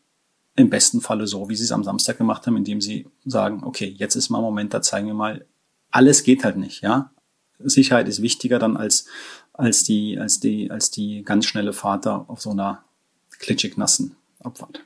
im 0.55 0.69
besten 0.69 1.01
Falle 1.01 1.27
so, 1.27 1.49
wie 1.49 1.55
sie 1.55 1.63
es 1.63 1.71
am 1.71 1.83
Samstag 1.83 2.17
gemacht 2.17 2.45
haben, 2.45 2.57
indem 2.57 2.81
sie 2.81 3.07
sagen, 3.25 3.63
okay, 3.63 3.93
jetzt 3.97 4.15
ist 4.15 4.29
mal 4.29 4.39
ein 4.39 4.43
Moment, 4.43 4.73
da 4.73 4.81
zeigen 4.81 5.07
wir 5.07 5.13
mal, 5.13 5.45
alles 5.91 6.23
geht 6.23 6.43
halt 6.43 6.57
nicht, 6.57 6.81
ja. 6.81 7.11
Sicherheit 7.59 8.07
ist 8.07 8.21
wichtiger 8.21 8.59
dann 8.59 8.75
als, 8.75 9.05
als 9.53 9.83
die, 9.83 10.17
als 10.17 10.39
die, 10.39 10.71
als 10.71 10.89
die 10.89 11.23
ganz 11.23 11.45
schnelle 11.45 11.73
Fahrt 11.73 12.07
auf 12.07 12.41
so 12.41 12.51
einer 12.51 12.83
klitschig 13.39 13.77
nassen 13.77 14.15
Abfahrt. 14.39 14.83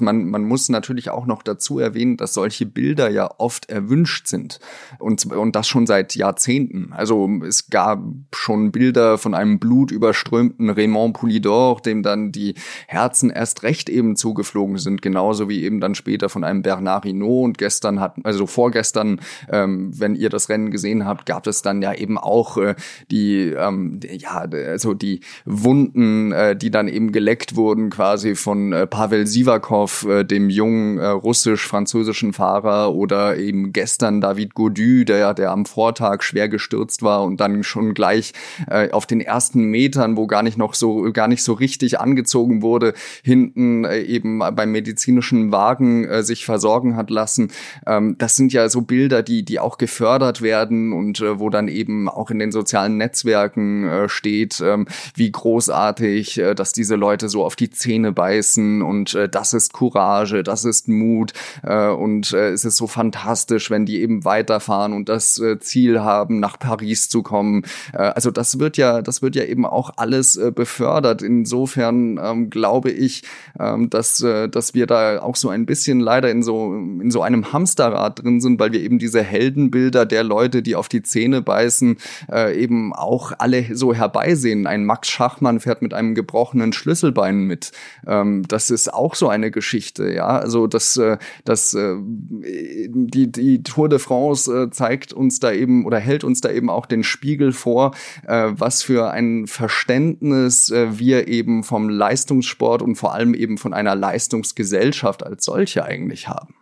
Man, 0.00 0.28
man 0.30 0.44
muss 0.44 0.68
natürlich 0.68 1.10
auch 1.10 1.26
noch 1.26 1.42
dazu 1.42 1.78
erwähnen, 1.78 2.16
dass 2.16 2.34
solche 2.34 2.66
Bilder 2.66 3.10
ja 3.10 3.30
oft 3.38 3.70
erwünscht 3.70 4.26
sind 4.26 4.60
und, 4.98 5.26
und 5.26 5.56
das 5.56 5.68
schon 5.68 5.86
seit 5.86 6.14
Jahrzehnten. 6.14 6.92
Also 6.92 7.28
es 7.46 7.70
gab 7.70 8.02
schon 8.34 8.72
Bilder 8.72 9.18
von 9.18 9.34
einem 9.34 9.58
blutüberströmten 9.58 10.70
Raymond 10.70 11.16
Poulidor, 11.16 11.80
dem 11.80 12.02
dann 12.02 12.32
die 12.32 12.54
Herzen 12.86 13.30
erst 13.30 13.62
recht 13.62 13.88
eben 13.88 14.16
zugeflogen 14.16 14.78
sind, 14.78 15.02
genauso 15.02 15.48
wie 15.48 15.64
eben 15.64 15.80
dann 15.80 15.94
später 15.94 16.28
von 16.28 16.44
einem 16.44 16.62
Bernard 16.62 17.04
Hinault 17.04 17.44
und 17.44 17.58
gestern 17.58 18.00
hat, 18.00 18.16
also 18.24 18.46
vorgestern, 18.46 19.20
ähm, 19.50 19.92
wenn 19.98 20.14
ihr 20.14 20.28
das 20.28 20.48
Rennen 20.48 20.70
gesehen 20.70 21.06
habt, 21.06 21.26
gab 21.26 21.46
es 21.46 21.62
dann 21.62 21.82
ja 21.82 21.94
eben 21.94 22.18
auch 22.18 22.56
äh, 22.56 22.74
die, 23.10 23.54
ähm, 23.56 24.00
ja, 24.02 24.46
also 24.50 24.94
die 24.94 25.20
Wunden, 25.44 26.32
äh, 26.32 26.56
die 26.56 26.70
dann 26.70 26.88
eben 26.88 27.12
geleckt 27.12 27.56
wurden 27.56 27.90
quasi 27.90 28.34
von 28.34 28.72
äh, 28.72 28.86
Pavel 28.86 29.26
Sivakov 29.26 29.89
auf 29.90 30.06
äh, 30.08 30.24
dem 30.24 30.50
jungen 30.50 30.98
äh, 30.98 31.06
russisch-französischen 31.06 32.32
Fahrer 32.32 32.94
oder 32.94 33.36
eben 33.36 33.72
gestern 33.72 34.20
David 34.20 34.54
Gaudu, 34.54 35.04
der, 35.04 35.34
der 35.34 35.50
am 35.50 35.66
Vortag 35.66 36.22
schwer 36.22 36.48
gestürzt 36.48 37.02
war 37.02 37.24
und 37.24 37.40
dann 37.40 37.64
schon 37.64 37.94
gleich 37.94 38.32
äh, 38.68 38.90
auf 38.90 39.06
den 39.06 39.20
ersten 39.20 39.64
Metern, 39.64 40.16
wo 40.16 40.26
gar 40.26 40.42
nicht 40.42 40.58
noch 40.58 40.74
so, 40.74 41.10
gar 41.12 41.28
nicht 41.28 41.42
so 41.42 41.54
richtig 41.54 41.98
angezogen 41.98 42.62
wurde, 42.62 42.94
hinten 43.22 43.84
äh, 43.84 44.00
eben 44.00 44.38
beim 44.38 44.70
medizinischen 44.70 45.50
Wagen 45.50 46.04
äh, 46.04 46.22
sich 46.22 46.44
versorgen 46.44 46.96
hat 46.96 47.10
lassen. 47.10 47.50
Ähm, 47.86 48.16
das 48.18 48.36
sind 48.36 48.52
ja 48.52 48.68
so 48.68 48.82
Bilder, 48.82 49.22
die, 49.22 49.44
die 49.44 49.58
auch 49.58 49.76
gefördert 49.76 50.40
werden 50.40 50.92
und 50.92 51.20
äh, 51.20 51.40
wo 51.40 51.50
dann 51.50 51.68
eben 51.68 52.08
auch 52.08 52.30
in 52.30 52.38
den 52.38 52.52
sozialen 52.52 52.96
Netzwerken 52.96 53.88
äh, 53.88 54.08
steht, 54.08 54.60
ähm, 54.60 54.86
wie 55.14 55.32
großartig, 55.32 56.38
äh, 56.38 56.54
dass 56.54 56.72
diese 56.72 56.94
Leute 56.94 57.28
so 57.28 57.44
auf 57.44 57.56
die 57.56 57.70
Zähne 57.70 58.12
beißen 58.12 58.82
und 58.82 59.14
äh, 59.14 59.28
das 59.28 59.52
ist 59.52 59.72
Courage, 59.80 60.42
das 60.42 60.64
ist 60.64 60.88
Mut 60.88 61.32
äh, 61.62 61.88
und 61.88 62.32
äh, 62.32 62.50
es 62.50 62.64
ist 62.64 62.76
so 62.76 62.86
fantastisch, 62.86 63.70
wenn 63.70 63.86
die 63.86 64.00
eben 64.02 64.24
weiterfahren 64.24 64.92
und 64.92 65.08
das 65.08 65.38
äh, 65.38 65.58
Ziel 65.58 66.00
haben, 66.00 66.38
nach 66.40 66.58
Paris 66.58 67.08
zu 67.08 67.22
kommen. 67.22 67.64
Äh, 67.92 67.98
also 67.98 68.30
das 68.30 68.58
wird 68.58 68.76
ja, 68.76 69.00
das 69.00 69.22
wird 69.22 69.36
ja 69.36 69.44
eben 69.44 69.64
auch 69.64 69.92
alles 69.96 70.36
äh, 70.36 70.52
befördert. 70.54 71.22
Insofern 71.22 72.20
ähm, 72.22 72.50
glaube 72.50 72.90
ich, 72.90 73.22
ähm, 73.58 73.88
dass, 73.90 74.20
äh, 74.22 74.48
dass 74.48 74.74
wir 74.74 74.86
da 74.86 75.22
auch 75.22 75.36
so 75.36 75.48
ein 75.48 75.66
bisschen 75.66 76.00
leider 76.00 76.30
in 76.30 76.42
so, 76.42 76.74
in 76.74 77.10
so 77.10 77.22
einem 77.22 77.52
Hamsterrad 77.52 78.22
drin 78.22 78.40
sind, 78.40 78.60
weil 78.60 78.72
wir 78.72 78.80
eben 78.80 78.98
diese 78.98 79.22
Heldenbilder 79.22 80.04
der 80.06 80.24
Leute, 80.24 80.62
die 80.62 80.76
auf 80.76 80.88
die 80.88 81.02
Zähne 81.02 81.42
beißen, 81.42 81.96
äh, 82.30 82.60
eben 82.60 82.92
auch 82.92 83.32
alle 83.38 83.74
so 83.74 83.94
herbeisehen. 83.94 84.66
Ein 84.66 84.84
Max 84.84 85.08
Schachmann 85.08 85.60
fährt 85.60 85.82
mit 85.82 85.94
einem 85.94 86.14
gebrochenen 86.14 86.72
Schlüsselbein 86.72 87.44
mit. 87.44 87.72
Ähm, 88.06 88.42
das 88.48 88.70
ist 88.70 88.92
auch 88.92 89.14
so 89.14 89.28
eine 89.28 89.50
Geschichte, 89.50 89.69
ja. 89.98 90.26
Also 90.26 90.66
das, 90.66 90.96
äh, 90.96 91.18
das, 91.44 91.74
äh, 91.74 91.96
die, 92.00 93.30
die 93.30 93.62
Tour 93.62 93.88
de 93.88 93.98
France 93.98 94.52
äh, 94.52 94.70
zeigt 94.70 95.12
uns 95.12 95.40
da 95.40 95.52
eben 95.52 95.86
oder 95.86 95.98
hält 95.98 96.24
uns 96.24 96.40
da 96.40 96.50
eben 96.50 96.70
auch 96.70 96.86
den 96.86 97.04
Spiegel 97.04 97.52
vor, 97.52 97.92
was 98.26 98.82
für 98.82 99.10
ein 99.10 99.46
Verständnis 99.46 100.70
wir 100.70 101.28
eben 101.28 101.64
vom 101.64 101.88
Leistungssport 101.88 102.82
und 102.82 102.96
vor 102.96 103.14
allem 103.14 103.34
eben 103.34 103.58
von 103.58 103.72
einer 103.72 103.94
Leistungsgesellschaft 103.94 105.24
als 105.24 105.44
solche 105.44 105.84
eigentlich 105.84 106.28
haben. 106.28 106.54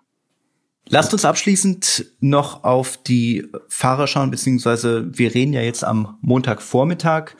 Lasst 0.88 1.12
uns 1.12 1.24
abschließend 1.24 2.06
noch 2.20 2.64
auf 2.64 2.96
die 2.96 3.46
Fahrer 3.68 4.06
schauen, 4.06 4.30
beziehungsweise 4.30 5.06
wir 5.12 5.34
reden 5.34 5.52
ja 5.52 5.60
jetzt 5.60 5.84
am 5.84 6.16
Montagvormittag. 6.22 7.36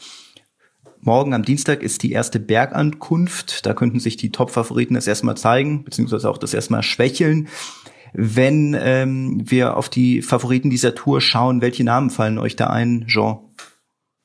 Morgen 1.00 1.34
am 1.34 1.44
Dienstag 1.44 1.82
ist 1.82 2.02
die 2.02 2.12
erste 2.12 2.40
Bergankunft. 2.40 3.64
Da 3.66 3.74
könnten 3.74 4.00
sich 4.00 4.16
die 4.16 4.30
Top-Favoriten 4.30 4.94
das 4.94 5.06
erstmal 5.06 5.36
zeigen, 5.36 5.84
beziehungsweise 5.84 6.28
auch 6.28 6.38
das 6.38 6.54
erstmal 6.54 6.82
schwächeln. 6.82 7.48
Wenn 8.12 8.76
ähm, 8.78 9.42
wir 9.44 9.76
auf 9.76 9.88
die 9.88 10.22
Favoriten 10.22 10.70
dieser 10.70 10.94
Tour 10.94 11.20
schauen, 11.20 11.60
welche 11.60 11.84
Namen 11.84 12.10
fallen 12.10 12.38
euch 12.38 12.56
da 12.56 12.68
ein, 12.68 13.06
Jean? 13.06 13.38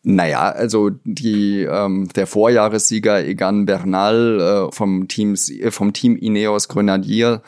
Naja, 0.06 0.50
also 0.50 0.90
die 1.06 1.62
ähm, 1.62 2.10
der 2.14 2.28
Vorjahressieger 2.28 3.26
Egan 3.26 3.66
Bernal 3.66 4.68
äh, 4.68 4.76
vom 4.76 5.08
Teams 5.08 5.50
äh, 5.50 5.72
vom 5.72 5.94
Team 5.94 6.18
Ineos 6.18 6.68
Grenadier 6.68 7.42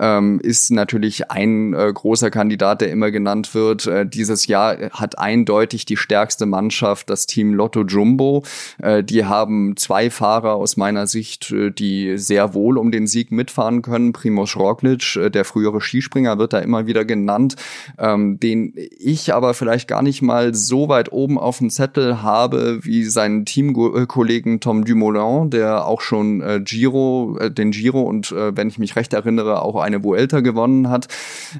ähm, 0.00 0.40
ist 0.40 0.70
natürlich 0.70 1.30
ein 1.30 1.74
äh, 1.74 1.92
großer 1.92 2.30
Kandidat, 2.30 2.80
der 2.80 2.90
immer 2.90 3.10
genannt 3.10 3.54
wird. 3.54 3.86
Äh, 3.86 4.06
dieses 4.06 4.46
Jahr 4.46 4.90
hat 4.90 5.18
eindeutig 5.18 5.84
die 5.84 5.98
stärkste 5.98 6.46
Mannschaft 6.46 7.10
das 7.10 7.26
Team 7.26 7.52
Lotto 7.52 7.82
Jumbo. 7.82 8.42
Äh, 8.80 9.04
die 9.04 9.26
haben 9.26 9.76
zwei 9.76 10.08
Fahrer 10.08 10.54
aus 10.54 10.78
meiner 10.78 11.06
Sicht, 11.06 11.50
äh, 11.50 11.70
die 11.70 12.16
sehr 12.16 12.54
wohl 12.54 12.78
um 12.78 12.90
den 12.90 13.06
Sieg 13.06 13.32
mitfahren 13.32 13.82
können. 13.82 14.14
Primoz 14.14 14.56
Roglic, 14.56 15.16
äh, 15.16 15.30
der 15.30 15.44
frühere 15.44 15.82
Skispringer, 15.82 16.38
wird 16.38 16.54
da 16.54 16.60
immer 16.60 16.86
wieder 16.86 17.04
genannt, 17.04 17.56
ähm, 17.98 18.40
den 18.40 18.72
ich 18.98 19.34
aber 19.34 19.52
vielleicht 19.52 19.88
gar 19.88 20.00
nicht 20.00 20.22
mal 20.22 20.54
so 20.54 20.88
weit 20.88 21.12
oben 21.12 21.38
auf 21.38 21.58
dem 21.58 21.68
Zettel 21.68 21.97
habe 21.98 22.80
wie 22.82 23.04
seinen 23.04 23.44
Teamkollegen 23.44 24.60
Tom 24.60 24.84
Dumoulin, 24.84 25.50
der 25.50 25.86
auch 25.86 26.00
schon 26.00 26.40
äh, 26.40 26.60
Giro, 26.64 27.36
äh, 27.38 27.50
den 27.50 27.70
Giro 27.70 28.02
und 28.02 28.32
äh, 28.32 28.56
wenn 28.56 28.68
ich 28.68 28.78
mich 28.78 28.96
recht 28.96 29.12
erinnere, 29.12 29.62
auch 29.62 29.76
eine 29.76 30.04
Vuelta 30.04 30.40
gewonnen 30.40 30.88
hat, 30.88 31.08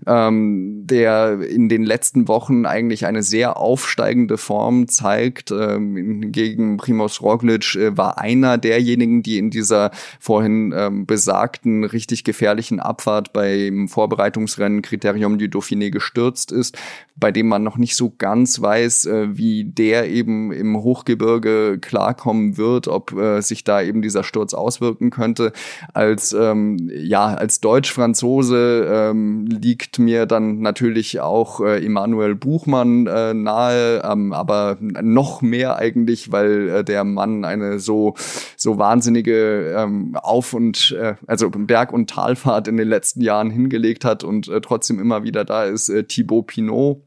ähm, 0.07 0.87
der 0.87 1.41
in 1.41 1.69
den 1.69 1.85
letzten 1.85 2.29
Wochen 2.29 2.67
eigentlich 2.67 3.07
eine 3.07 3.23
sehr 3.23 3.57
aufsteigende 3.57 4.39
Form 4.39 4.89
zeigt. 4.89 5.51
Ähm, 5.51 6.33
gegen 6.33 6.77
Primoz 6.77 7.21
Roglic 7.21 7.75
äh, 7.75 7.97
war 7.97 8.19
einer 8.19 8.59
derjenigen, 8.59 9.23
die 9.23 9.39
in 9.39 9.51
dieser 9.51 9.91
vorhin 10.21 10.73
ähm, 10.77 11.07
besagten 11.07 11.85
richtig 11.85 12.25
gefährlichen 12.25 12.81
Abfahrt 12.81 13.33
beim 13.33 13.89
Vorbereitungsrennen 13.89 14.83
Criterium 14.83 15.39
du 15.39 15.47
Dauphiné 15.47 15.91
gestürzt 15.91 16.53
ist, 16.53 16.77
bei 17.17 17.33
dem 17.33 17.49
man 17.49 17.63
noch 17.63 17.77
nicht 17.77 17.97
so 17.97 18.13
ganz 18.17 18.61
weiß, 18.61 19.07
äh, 19.07 19.37
wie 19.37 19.65
der 19.65 20.09
eben 20.09 20.28
im 20.29 20.77
Hochgebirge 20.83 21.79
klarkommen 21.81 22.57
wird, 22.57 22.89
ob 22.89 23.13
äh, 23.13 23.41
sich 23.41 23.65
da 23.65 23.83
eben 23.83 24.03
dieser 24.03 24.25
Sturz 24.25 24.55
auswirken 24.55 25.11
könnte. 25.11 25.53
Als 25.95 26.33
ähm, 26.33 26.91
ja 26.93 27.35
als 27.35 27.61
Deutsch-Franzose 27.61 28.87
ähm, 28.91 29.47
liegt 29.47 29.99
mir 29.99 30.27
dann 30.27 30.61
natürlich 30.61 31.21
auch 31.21 31.61
äh, 31.61 31.85
Emanuel 31.85 32.35
Buchmann 32.35 33.07
äh, 33.07 33.35
nahe, 33.35 34.03
ähm, 34.05 34.33
aber 34.33 34.77
noch 34.81 35.43
mehr 35.43 35.77
eigentlich, 35.77 36.33
weil 36.33 36.69
äh, 36.69 36.85
der 36.85 37.05
Mann 37.05 37.45
eine 37.45 37.79
so 37.79 38.15
so 38.57 38.79
wahnsinnige 38.79 39.75
ähm, 39.77 40.17
Auf- 40.17 40.55
und 40.55 40.97
äh, 40.99 41.15
also 41.27 41.51
Berg- 41.51 41.93
und 41.93 42.11
Talfahrt 42.11 42.69
in 42.69 42.77
den 42.77 42.89
letzten 42.89 43.21
Jahren 43.21 43.51
hingelegt 43.51 44.05
hat 44.05 44.25
und 44.25 44.49
äh, 44.49 44.61
trotzdem 44.61 44.99
immer 44.99 45.23
wieder 45.23 45.45
da 45.45 45.65
ist. 45.65 45.89
Äh, 45.89 46.05
Thibaut 46.05 46.49
Pinot 46.49 47.03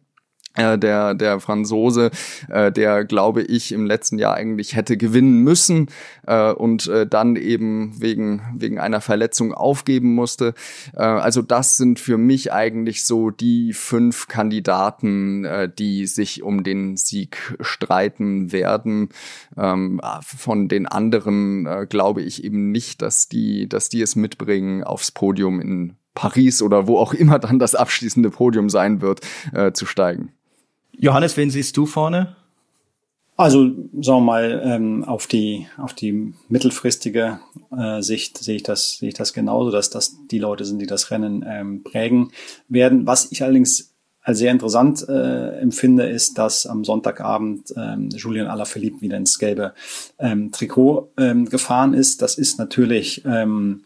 der 0.58 1.14
der 1.14 1.40
Franzose, 1.40 2.12
äh, 2.50 2.72
der 2.72 3.06
glaube 3.06 3.42
ich 3.42 3.72
im 3.72 3.86
letzten 3.86 4.20
Jahr 4.20 4.36
eigentlich 4.36 4.76
hätte 4.76 4.98
gewinnen 4.98 5.40
müssen 5.40 5.88
äh, 6.28 6.52
und 6.52 6.88
äh, 6.88 7.08
dann 7.08 7.36
eben 7.36 7.94
wegen 8.02 8.42
wegen 8.58 8.80
einer 8.80 9.02
Verletzung 9.02 9.54
aufgeben 9.54 10.14
musste. 10.14 10.54
Äh, 10.94 11.04
also 11.04 11.42
das 11.42 11.78
sind 11.78 12.00
für 12.00 12.18
mich 12.18 12.52
eigentlich 12.52 13.06
so 13.06 13.30
die 13.30 13.74
fünf 13.74 14.28
Kandidaten, 14.28 15.46
äh, 15.46 15.70
die 15.70 16.06
sich 16.06 16.44
um 16.44 16.64
den 16.64 16.98
Sieg 16.98 17.56
streiten 17.62 18.52
werden. 18.52 19.10
Ähm, 19.58 20.02
von 20.22 20.68
den 20.68 20.86
anderen 20.86 21.66
äh, 21.66 21.88
glaube 21.90 22.22
ich 22.22 22.44
eben 22.44 22.72
nicht, 22.72 23.02
dass 23.02 23.30
die 23.30 23.70
dass 23.70 23.90
die 23.90 24.02
es 24.02 24.16
mitbringen 24.16 24.84
aufs 24.84 25.12
Podium 25.12 25.62
in 25.62 25.96
Paris 26.14 26.62
oder 26.62 26.88
wo 26.88 26.98
auch 26.98 27.14
immer 27.14 27.40
dann 27.40 27.60
das 27.60 27.76
abschließende 27.76 28.32
Podium 28.32 28.70
sein 28.70 29.02
wird, 29.02 29.22
äh, 29.54 29.72
zu 29.72 29.86
steigen. 29.86 30.34
Johannes, 30.97 31.38
wen 31.38 31.49
siehst 31.49 31.75
du 31.77 31.86
vorne? 31.86 32.36
Also 33.38 33.63
sagen 33.65 33.86
wir 34.01 34.19
mal 34.19 34.62
ähm, 34.63 35.04
auf 35.04 35.25
die 35.25 35.67
auf 35.77 35.93
die 35.93 36.34
mittelfristige 36.47 37.39
äh, 37.75 38.01
Sicht 38.01 38.38
sehe 38.38 38.58
ich 38.58 38.63
das 38.63 38.97
sehe 38.97 39.10
ich 39.10 39.15
das 39.15 39.34
genauso, 39.34 39.71
dass 39.71 39.89
das 39.89 40.15
die 40.30 40.38
Leute 40.38 40.63
sind, 40.63 40.80
die 40.80 40.86
das 40.86 41.10
Rennen 41.10 41.43
ähm, 41.47 41.82
prägen 41.84 42.32
werden. 42.67 43.08
Was 43.08 43.32
ich 43.32 43.41
allerdings 43.41 43.91
als 44.21 44.38
sehr 44.38 44.51
interessant 44.51 45.08
äh, 45.10 45.60
empfinde, 45.60 46.08
ist, 46.08 46.38
dass 46.38 46.67
am 46.67 46.84
Sonntagabend 46.84 47.73
ähm, 47.75 48.10
Julian 48.10 48.47
Alaphilippe 48.47 49.01
wieder 49.01 49.17
ins 49.17 49.39
gelbe 49.39 49.73
ähm, 50.19 50.51
Trikot 50.51 51.12
ähm, 51.17 51.49
gefahren 51.49 51.95
ist. 51.95 52.21
Das 52.21 52.38
ist 52.38 52.60
natürlich 52.60 53.23
ähm, 53.25 53.86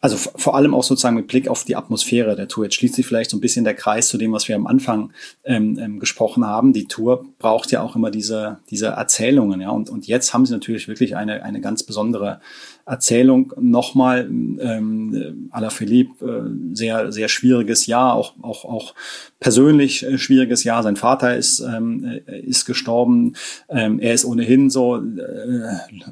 also 0.00 0.16
vor 0.16 0.54
allem 0.54 0.74
auch 0.74 0.84
sozusagen 0.84 1.16
mit 1.16 1.26
Blick 1.26 1.48
auf 1.48 1.64
die 1.64 1.74
Atmosphäre 1.74 2.36
der 2.36 2.46
Tour. 2.46 2.64
Jetzt 2.64 2.76
schließt 2.76 2.94
sich 2.94 3.06
vielleicht 3.06 3.30
so 3.30 3.36
ein 3.36 3.40
bisschen 3.40 3.64
der 3.64 3.74
Kreis 3.74 4.08
zu 4.08 4.16
dem, 4.16 4.32
was 4.32 4.46
wir 4.46 4.54
am 4.54 4.68
Anfang 4.68 5.12
ähm, 5.44 5.76
ähm, 5.78 5.98
gesprochen 5.98 6.46
haben. 6.46 6.72
Die 6.72 6.86
Tour 6.86 7.24
braucht 7.40 7.72
ja 7.72 7.82
auch 7.82 7.96
immer 7.96 8.12
diese, 8.12 8.60
diese 8.70 8.86
Erzählungen, 8.88 9.60
ja. 9.60 9.70
Und, 9.70 9.90
und 9.90 10.06
jetzt 10.06 10.32
haben 10.32 10.46
sie 10.46 10.52
natürlich 10.52 10.86
wirklich 10.86 11.16
eine, 11.16 11.42
eine 11.42 11.60
ganz 11.60 11.82
besondere 11.82 12.40
Erzählung 12.88 13.52
nochmal, 13.60 14.28
ähm, 14.28 15.48
à 15.52 15.60
la 15.60 15.70
Philippe, 15.70 16.24
äh, 16.24 16.74
sehr, 16.74 17.12
sehr 17.12 17.28
schwieriges 17.28 17.86
Jahr, 17.86 18.14
auch, 18.14 18.32
auch, 18.40 18.64
auch 18.64 18.94
persönlich 19.40 20.04
äh, 20.04 20.16
schwieriges 20.16 20.64
Jahr. 20.64 20.82
Sein 20.82 20.96
Vater 20.96 21.36
ist, 21.36 21.60
ähm, 21.60 22.20
äh, 22.26 22.40
ist 22.40 22.64
gestorben. 22.64 23.34
Ähm, 23.68 24.00
er 24.00 24.14
ist 24.14 24.24
ohnehin 24.24 24.70
so 24.70 24.96
äh, 24.96 25.00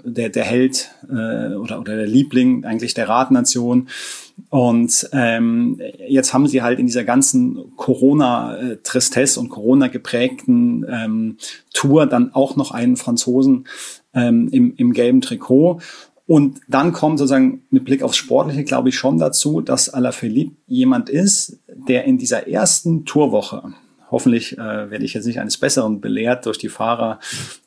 der, 0.05 0.29
der 0.29 0.45
Held 0.45 0.91
äh, 1.09 1.55
oder, 1.55 1.81
oder 1.81 1.97
der 1.97 2.07
Liebling 2.07 2.65
eigentlich 2.65 2.95
der 2.95 3.09
Radnation. 3.09 3.89
Und 4.51 5.09
ähm, 5.13 5.81
jetzt 6.07 6.35
haben 6.35 6.47
sie 6.47 6.61
halt 6.61 6.79
in 6.79 6.87
dieser 6.87 7.05
ganzen 7.05 7.75
Corona-Tristesse 7.77 9.41
und 9.41 9.49
Corona-geprägten 9.49 10.85
ähm, 10.89 11.37
Tour 11.73 12.07
dann 12.07 12.35
auch 12.35 12.55
noch 12.55 12.71
einen 12.71 12.97
Franzosen 12.97 13.67
ähm, 14.13 14.49
im, 14.53 14.75
im 14.77 14.93
gelben 14.93 15.23
Trikot. 15.23 15.81
Und 16.27 16.61
dann 16.69 16.93
kommt 16.93 17.19
sozusagen 17.19 17.63
mit 17.71 17.85
Blick 17.85 18.03
aufs 18.03 18.17
Sportliche, 18.17 18.65
glaube 18.65 18.89
ich, 18.89 18.97
schon 18.97 19.19
dazu, 19.19 19.61
dass 19.61 19.89
Alaphilippe 19.89 20.57
jemand 20.67 21.09
ist, 21.09 21.61
der 21.69 22.05
in 22.05 22.19
dieser 22.19 22.49
ersten 22.49 23.05
Tourwoche 23.05 23.75
hoffentlich 24.11 24.57
äh, 24.57 24.91
werde 24.91 25.05
ich 25.05 25.15
jetzt 25.15 25.27
nicht 25.27 25.41
eines 25.41 25.59
Besseren 25.59 26.01
belehrt 26.01 26.47
durch 26.47 26.59
die 26.59 26.69
Fahrer, 26.69 27.19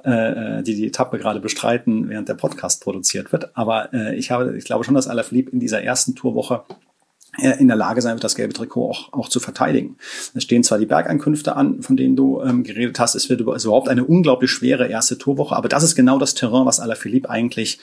äh, 0.06 0.60
äh 0.60 0.64
die 0.64 0.76
die 0.76 0.88
Etappe 0.88 1.18
gerade 1.20 1.40
bestreiten, 1.40 2.10
während 2.10 2.30
der 2.30 2.36
Podcast 2.36 2.82
produziert 2.82 3.32
wird. 3.32 3.56
Aber 3.58 3.94
äh, 3.94 4.16
ich 4.16 4.32
habe, 4.32 4.58
ich 4.58 4.66
glaube 4.66 4.84
schon, 4.84 4.96
dass 4.96 5.08
Alaphilippe 5.08 5.52
in 5.52 5.60
dieser 5.60 5.84
ersten 5.84 6.16
Tourwoche 6.16 6.64
in 7.42 7.68
der 7.68 7.78
Lage 7.78 8.02
sein 8.02 8.14
wird, 8.14 8.24
das 8.24 8.36
gelbe 8.36 8.54
Trikot 8.54 8.90
auch, 8.90 9.14
auch 9.14 9.30
zu 9.30 9.40
verteidigen. 9.40 9.98
Es 10.34 10.44
stehen 10.44 10.64
zwar 10.64 10.78
die 10.78 10.86
Bergeinkünfte 10.86 11.56
an, 11.56 11.82
von 11.82 11.98
denen 11.98 12.16
du 12.16 12.42
ähm, 12.42 12.64
geredet 12.64 13.00
hast, 13.00 13.16
es 13.16 13.30
wird 13.30 13.42
über, 13.42 13.56
überhaupt 13.56 13.90
eine 13.90 14.04
unglaublich 14.04 14.52
schwere 14.52 14.88
erste 14.88 15.18
Tourwoche, 15.18 15.56
aber 15.56 15.70
das 15.70 15.84
ist 15.84 15.96
genau 15.96 16.20
das 16.20 16.34
Terrain, 16.34 16.66
was 16.66 16.80
Alaphilippe 16.80 17.30
eigentlich, 17.30 17.80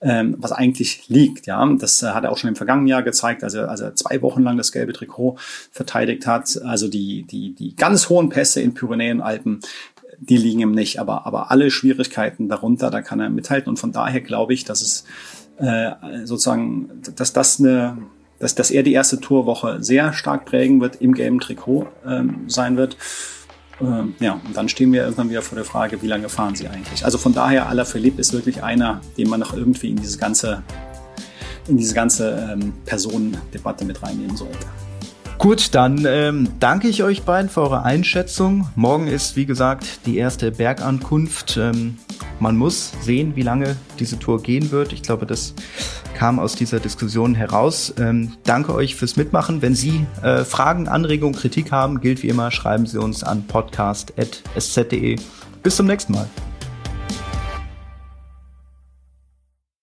ähm, 0.00 0.36
was 0.38 0.52
eigentlich 0.52 1.08
liegt. 1.08 1.46
Ja, 1.46 1.66
das 1.78 2.02
äh, 2.02 2.08
hat 2.08 2.24
er 2.24 2.32
auch 2.32 2.38
schon 2.38 2.48
im 2.48 2.56
vergangenen 2.56 2.88
Jahr 2.88 3.02
gezeigt, 3.02 3.44
als 3.44 3.54
er, 3.54 3.68
als 3.68 3.80
er 3.80 3.94
zwei 3.94 4.22
Wochen 4.22 4.42
lang 4.42 4.56
das 4.56 4.72
gelbe 4.72 4.92
Trikot 4.92 5.36
verteidigt 5.70 6.26
hat. 6.26 6.60
Also 6.62 6.88
die 6.88 7.24
die 7.24 7.54
die 7.54 7.76
ganz 7.76 8.08
hohen 8.08 8.28
Pässe 8.28 8.60
in 8.60 8.74
Pyrenäen 8.74 9.20
Alpen, 9.20 9.60
die 10.18 10.36
liegen 10.36 10.60
ihm 10.60 10.72
nicht, 10.72 10.98
aber 11.00 11.26
aber 11.26 11.50
alle 11.50 11.70
Schwierigkeiten 11.70 12.48
darunter, 12.48 12.90
da 12.90 13.02
kann 13.02 13.20
er 13.20 13.30
mithalten 13.30 13.70
und 13.70 13.78
von 13.78 13.92
daher 13.92 14.20
glaube 14.20 14.54
ich, 14.54 14.64
dass 14.64 14.82
es 14.82 15.04
äh, 15.58 15.92
sozusagen, 16.24 17.02
dass 17.16 17.32
das 17.32 17.60
eine 17.60 17.98
dass, 18.40 18.56
dass 18.56 18.72
er 18.72 18.82
die 18.82 18.92
erste 18.92 19.20
Tourwoche 19.20 19.76
sehr 19.80 20.12
stark 20.12 20.46
prägen 20.46 20.80
wird, 20.80 20.96
im 20.96 21.14
gelben 21.14 21.38
Trikot 21.38 21.86
ähm, 22.04 22.48
sein 22.48 22.76
wird. 22.76 22.96
Ähm, 23.80 24.14
ja, 24.18 24.40
und 24.44 24.56
dann 24.56 24.68
stehen 24.68 24.92
wir 24.92 25.02
irgendwann 25.02 25.30
wieder 25.30 25.42
vor 25.42 25.56
der 25.56 25.64
Frage, 25.64 26.02
wie 26.02 26.06
lange 26.06 26.28
fahren 26.28 26.56
sie 26.56 26.66
eigentlich? 26.66 27.04
Also 27.04 27.18
von 27.18 27.32
daher, 27.32 27.68
Alaphilippe 27.68 28.20
ist 28.20 28.32
wirklich 28.32 28.62
einer, 28.62 29.00
den 29.16 29.28
man 29.28 29.40
noch 29.40 29.54
irgendwie 29.54 29.90
in 29.90 29.96
dieses 29.96 30.18
ganze, 30.18 30.62
in 31.68 31.76
diese 31.76 31.94
ganze 31.94 32.50
ähm, 32.52 32.72
Personendebatte 32.84 33.84
mit 33.84 34.02
reinnehmen 34.02 34.36
sollte. 34.36 34.66
Gut, 35.38 35.74
dann 35.74 36.04
ähm, 36.06 36.48
danke 36.60 36.88
ich 36.88 37.02
euch 37.02 37.22
beiden 37.22 37.48
für 37.48 37.62
eure 37.62 37.82
Einschätzung. 37.82 38.68
Morgen 38.74 39.06
ist, 39.06 39.36
wie 39.36 39.46
gesagt, 39.46 40.00
die 40.04 40.18
erste 40.18 40.50
Bergankunft. 40.50 41.56
Ähm, 41.56 41.96
man 42.38 42.56
muss 42.56 42.92
sehen, 43.02 43.36
wie 43.36 43.42
lange 43.42 43.76
diese 43.98 44.18
Tour 44.18 44.42
gehen 44.42 44.70
wird. 44.70 44.92
Ich 44.92 45.02
glaube, 45.02 45.26
das 45.26 45.54
kam 46.14 46.38
aus 46.38 46.54
dieser 46.54 46.80
Diskussion 46.80 47.34
heraus. 47.34 47.94
Ähm, 47.98 48.32
danke 48.44 48.74
euch 48.74 48.94
fürs 48.94 49.16
Mitmachen. 49.16 49.62
Wenn 49.62 49.74
Sie 49.74 50.06
äh, 50.22 50.44
Fragen, 50.44 50.88
Anregungen, 50.88 51.34
Kritik 51.34 51.72
haben, 51.72 52.00
gilt 52.00 52.22
wie 52.22 52.28
immer, 52.28 52.50
schreiben 52.50 52.86
Sie 52.86 52.98
uns 53.00 53.24
an 53.24 53.46
podcast.sz.de. 53.46 55.16
Bis 55.62 55.76
zum 55.76 55.86
nächsten 55.86 56.12
Mal. 56.12 56.28